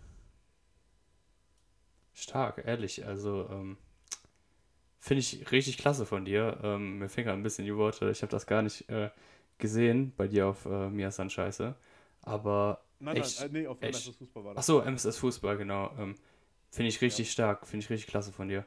[2.15, 3.05] Stark, ehrlich.
[3.05, 3.77] Also, ähm,
[5.05, 6.59] finde ich richtig klasse von dir.
[6.63, 8.11] Ähm, mir fehlen gerade ein bisschen die Worte.
[8.11, 9.11] Ich habe das gar nicht äh,
[9.59, 11.75] gesehen bei dir auf äh, Miasan Scheiße.
[12.23, 14.07] Aber Nein, echt, nein, äh, nee, auf echt.
[14.07, 14.65] MSS Fußball war das.
[14.65, 15.91] so, MSS Fußball, genau.
[15.99, 16.15] Ähm,
[16.71, 17.67] finde ich richtig stark.
[17.67, 18.65] Finde ich richtig klasse von dir.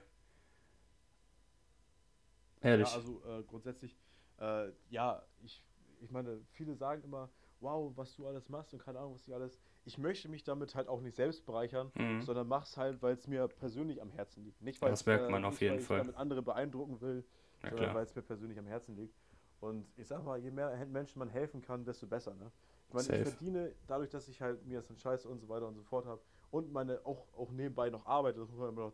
[2.61, 2.87] Ehrlich.
[2.87, 3.97] Ja, also äh, grundsätzlich,
[4.39, 5.63] äh, ja, ich,
[6.01, 7.31] ich meine, viele sagen immer,
[7.61, 9.59] wow, was du alles machst und keine Ahnung, was ich alles.
[9.87, 12.21] Ich möchte mich damit halt auch nicht selbst bereichern, Mhm.
[12.21, 14.61] sondern mach's halt, weil es mir persönlich am Herzen liegt.
[14.61, 15.99] Nicht, weil Das merkt man auf jeden Fall.
[15.99, 17.25] ich damit andere beeindrucken will,
[17.63, 19.15] Ja, sondern weil es mir persönlich am Herzen liegt.
[19.61, 22.33] Und ich sag mal, je mehr Hen- Menschen man helfen kann, desto besser.
[22.35, 22.51] Ne?
[22.89, 23.17] Ich meine, Safe.
[23.21, 25.83] ich verdiene dadurch, dass ich halt mir so einen Scheiß und so weiter und so
[25.83, 26.21] fort habe
[26.51, 28.93] und meine auch, auch nebenbei noch arbeite, das muss man immer noch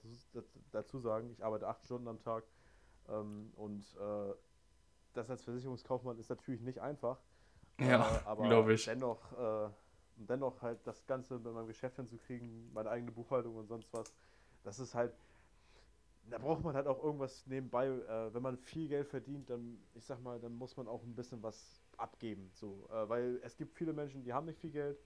[0.72, 1.32] dazu- sagen.
[1.32, 2.44] Ich arbeite acht Stunden am Tag
[3.10, 4.34] ähm, und äh,
[5.14, 7.20] das als Versicherungskaufmann ist natürlich nicht einfach.
[7.80, 8.86] Ja, äh, aber ich.
[8.86, 9.70] Dennoch, äh,
[10.16, 14.14] dennoch halt das Ganze mit meinem Geschäft hinzukriegen, meine eigene Buchhaltung und sonst was,
[14.64, 15.14] das ist halt,
[16.30, 17.88] da braucht man halt auch irgendwas nebenbei.
[17.88, 21.16] Äh, wenn man viel Geld verdient, dann, ich sag mal, dann muss man auch ein
[21.16, 22.49] bisschen was abgeben.
[22.53, 24.97] So, äh, weil es gibt viele Menschen, die haben nicht viel Geld.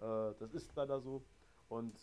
[0.00, 1.24] Äh, das ist leider so.
[1.68, 1.96] Und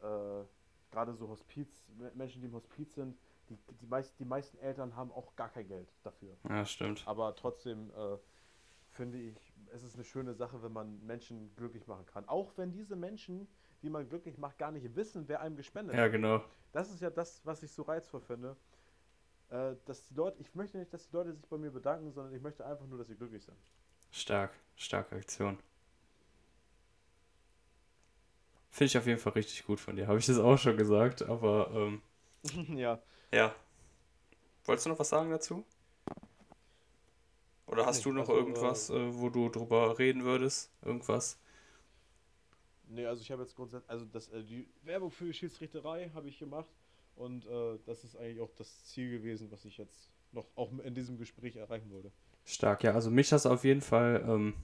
[0.00, 0.44] äh,
[0.90, 1.68] gerade so Hospiz,
[2.14, 3.16] Menschen, die im Hospiz sind,
[3.48, 6.36] die, die, meist, die meisten Eltern haben auch gar kein Geld dafür.
[6.48, 7.02] Ja, stimmt.
[7.06, 8.16] Aber trotzdem äh,
[8.92, 9.34] finde ich,
[9.74, 12.28] es ist eine schöne Sache, wenn man Menschen glücklich machen kann.
[12.28, 13.48] Auch wenn diese Menschen,
[13.82, 16.10] die man glücklich macht, gar nicht wissen, wer einem gespendet Ja, hat.
[16.10, 16.44] genau.
[16.72, 18.56] Das ist ja das, was ich so reizvoll finde.
[19.50, 22.34] Äh, dass die Leute, ich möchte nicht, dass die Leute sich bei mir bedanken, sondern
[22.34, 23.58] ich möchte einfach nur, dass sie glücklich sind.
[24.10, 25.58] Stark, starke Aktion.
[28.70, 30.06] Finde ich auf jeden Fall richtig gut von dir.
[30.06, 32.02] Habe ich das auch schon gesagt, aber ähm,
[32.76, 33.00] ja.
[33.32, 33.54] ja.
[34.64, 35.64] Wolltest du noch was sagen dazu?
[37.74, 40.70] Oder hast Nee, du noch also, irgendwas, äh, wo du drüber reden würdest?
[40.82, 41.38] Irgendwas?
[42.86, 46.28] Nee, also ich habe jetzt grundsätzlich, also das, äh, die Werbung für die Schiedsrichterei habe
[46.28, 46.70] ich gemacht
[47.16, 50.94] und äh, das ist eigentlich auch das Ziel gewesen, was ich jetzt noch auch in
[50.94, 52.12] diesem Gespräch erreichen wollte.
[52.44, 52.92] Stark, ja.
[52.92, 54.54] Also mich hast auf jeden Fall ähm,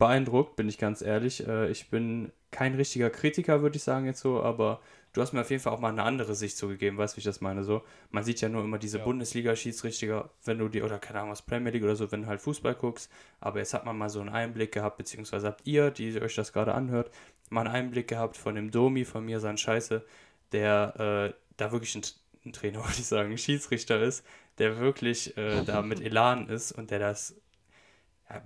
[0.00, 1.46] beeindruckt, bin ich ganz ehrlich.
[1.46, 4.80] Äh, ich bin kein richtiger Kritiker, würde ich sagen jetzt so, aber
[5.12, 7.16] du hast mir auf jeden Fall auch mal eine andere Sicht so gegeben, weißt du,
[7.18, 7.62] wie ich das meine?
[7.62, 9.04] So, man sieht ja nur immer diese Ja.
[9.04, 12.40] Bundesliga-Schiedsrichter, wenn du die, oder keine Ahnung, was Premier League oder so, wenn du halt
[12.40, 16.20] Fußball guckst, aber jetzt hat man mal so einen Einblick gehabt, beziehungsweise habt ihr, die
[16.20, 17.10] euch das gerade anhört,
[17.50, 20.04] mal einen Einblick gehabt von dem Domi, von mir, sein Scheiße,
[20.52, 22.02] der äh, da wirklich ein,
[22.46, 24.24] ein Trainer, wollte ich sagen, ein Schiedsrichter ist,
[24.58, 27.34] der wirklich äh, da mit Elan ist und der das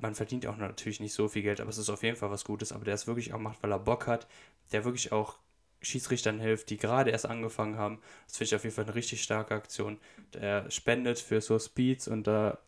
[0.00, 2.44] man verdient auch natürlich nicht so viel Geld, aber es ist auf jeden Fall was
[2.44, 4.26] Gutes, aber der es wirklich auch macht, weil er Bock hat,
[4.72, 5.38] der wirklich auch
[5.82, 8.00] Schiedsrichtern hilft, die gerade erst angefangen haben.
[8.26, 9.98] Das finde ich auf jeden Fall eine richtig starke Aktion.
[10.32, 12.58] Der spendet für so Speeds und da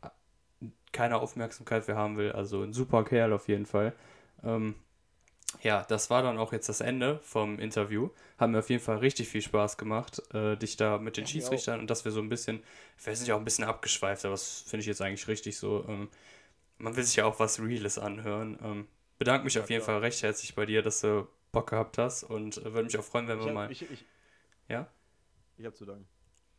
[0.93, 2.33] keine Aufmerksamkeit für haben will.
[2.33, 3.95] Also ein super Kerl auf jeden Fall.
[4.45, 4.75] Ähm,
[5.63, 8.11] ja, das war dann auch jetzt das Ende vom Interview.
[8.39, 11.31] Hat mir auf jeden Fall richtig viel Spaß gemacht, äh, dich da mit den Ja.
[11.31, 12.63] Schiedsrichtern und dass wir so ein bisschen,
[13.03, 15.85] wir sind ja auch ein bisschen abgeschweift, aber das finde ich jetzt eigentlich richtig so.
[15.89, 16.09] Ähm,
[16.79, 18.59] man will sich ja auch was Reales anhören.
[18.63, 19.85] Ähm, bedanke mich Ja, auf jeden klar.
[19.85, 23.05] Fall recht herzlich bei dir, dass du Bock gehabt hast und äh, würde mich auch
[23.05, 24.07] freuen, wenn wir Ich mal hab, ich, ich,
[24.69, 24.89] Ja?
[25.57, 26.09] ich hab zu danken.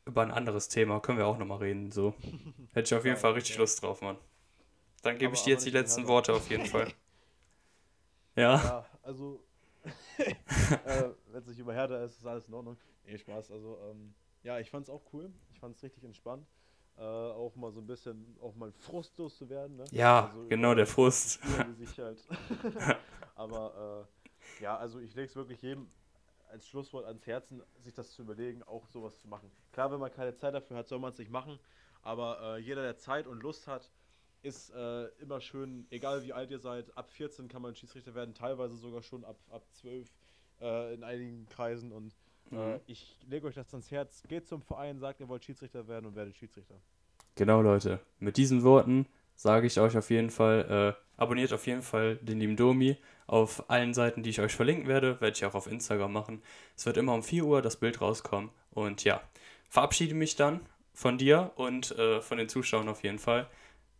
[0.06, 1.92] über ein anderes Thema können wir auch nochmal reden.
[1.92, 2.16] So.
[2.74, 3.60] Hätte ich auf jeden Fall richtig ja.
[3.60, 4.18] Lust drauf, Mann.
[5.04, 6.94] Dann gebe ich dir jetzt die letzten mehr, Worte auf jeden Fall.
[8.36, 9.44] Ja, Ja, also,
[10.84, 12.78] äh, wenn es nicht über Hertha ist, ist alles in Ordnung.
[13.04, 13.52] Nee, Spaß.
[13.52, 14.14] Also, ähm,
[14.44, 15.32] ja, ich fand's auch cool.
[15.52, 16.48] Ich fand's richtig entspannt.
[16.98, 19.78] Äh, auch mal so ein bisschen, auch mal frustlos zu werden.
[19.78, 19.86] Ne?
[19.92, 21.40] ja, Also genau der Frust.
[21.98, 22.26] Halt.
[23.36, 24.08] Aber
[24.60, 25.88] äh, ja, also ich lege es wirklich jedem
[26.50, 29.52] als Schlusswort ans Herzen, sich das zu überlegen, auch sowas zu machen.
[29.74, 31.60] Klar, wenn man keine Zeit dafür hat, soll man es nicht machen.
[32.02, 33.92] Aber äh, jeder, der Zeit und Lust hat,
[34.42, 38.34] ist äh, immer schön, egal wie alt ihr seid, ab 14 kann man Schiedsrichter werden,
[38.34, 40.10] teilweise sogar schon ab, ab 12
[40.62, 41.92] äh, in einigen Kreisen.
[41.92, 42.16] Und
[42.52, 42.80] Mhm.
[42.88, 46.16] ich lege euch das ans Herz, geht zum Verein, sagt, ihr wollt Schiedsrichter werden und
[46.16, 46.76] werdet Schiedsrichter.
[47.36, 48.00] Genau, Leute.
[48.20, 52.40] Mit diesen Worten sage ich euch auf jeden Fall, äh, abonniert auf jeden Fall den
[52.40, 55.22] lieben Domi auf allen Seiten, die ich euch verlinken werde.
[55.22, 56.42] Werde ich auch auf Instagram machen.
[56.76, 58.50] Es wird immer um 4 Uhr das Bild rauskommen.
[58.72, 59.22] Und ja,
[59.70, 60.62] verabschiede mich dann
[60.94, 63.48] von dir und äh, von den Zuschauern auf jeden Fall.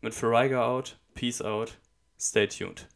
[0.02, 1.78] Mit Ferriga out, Peace out,
[2.20, 2.88] stay tuned.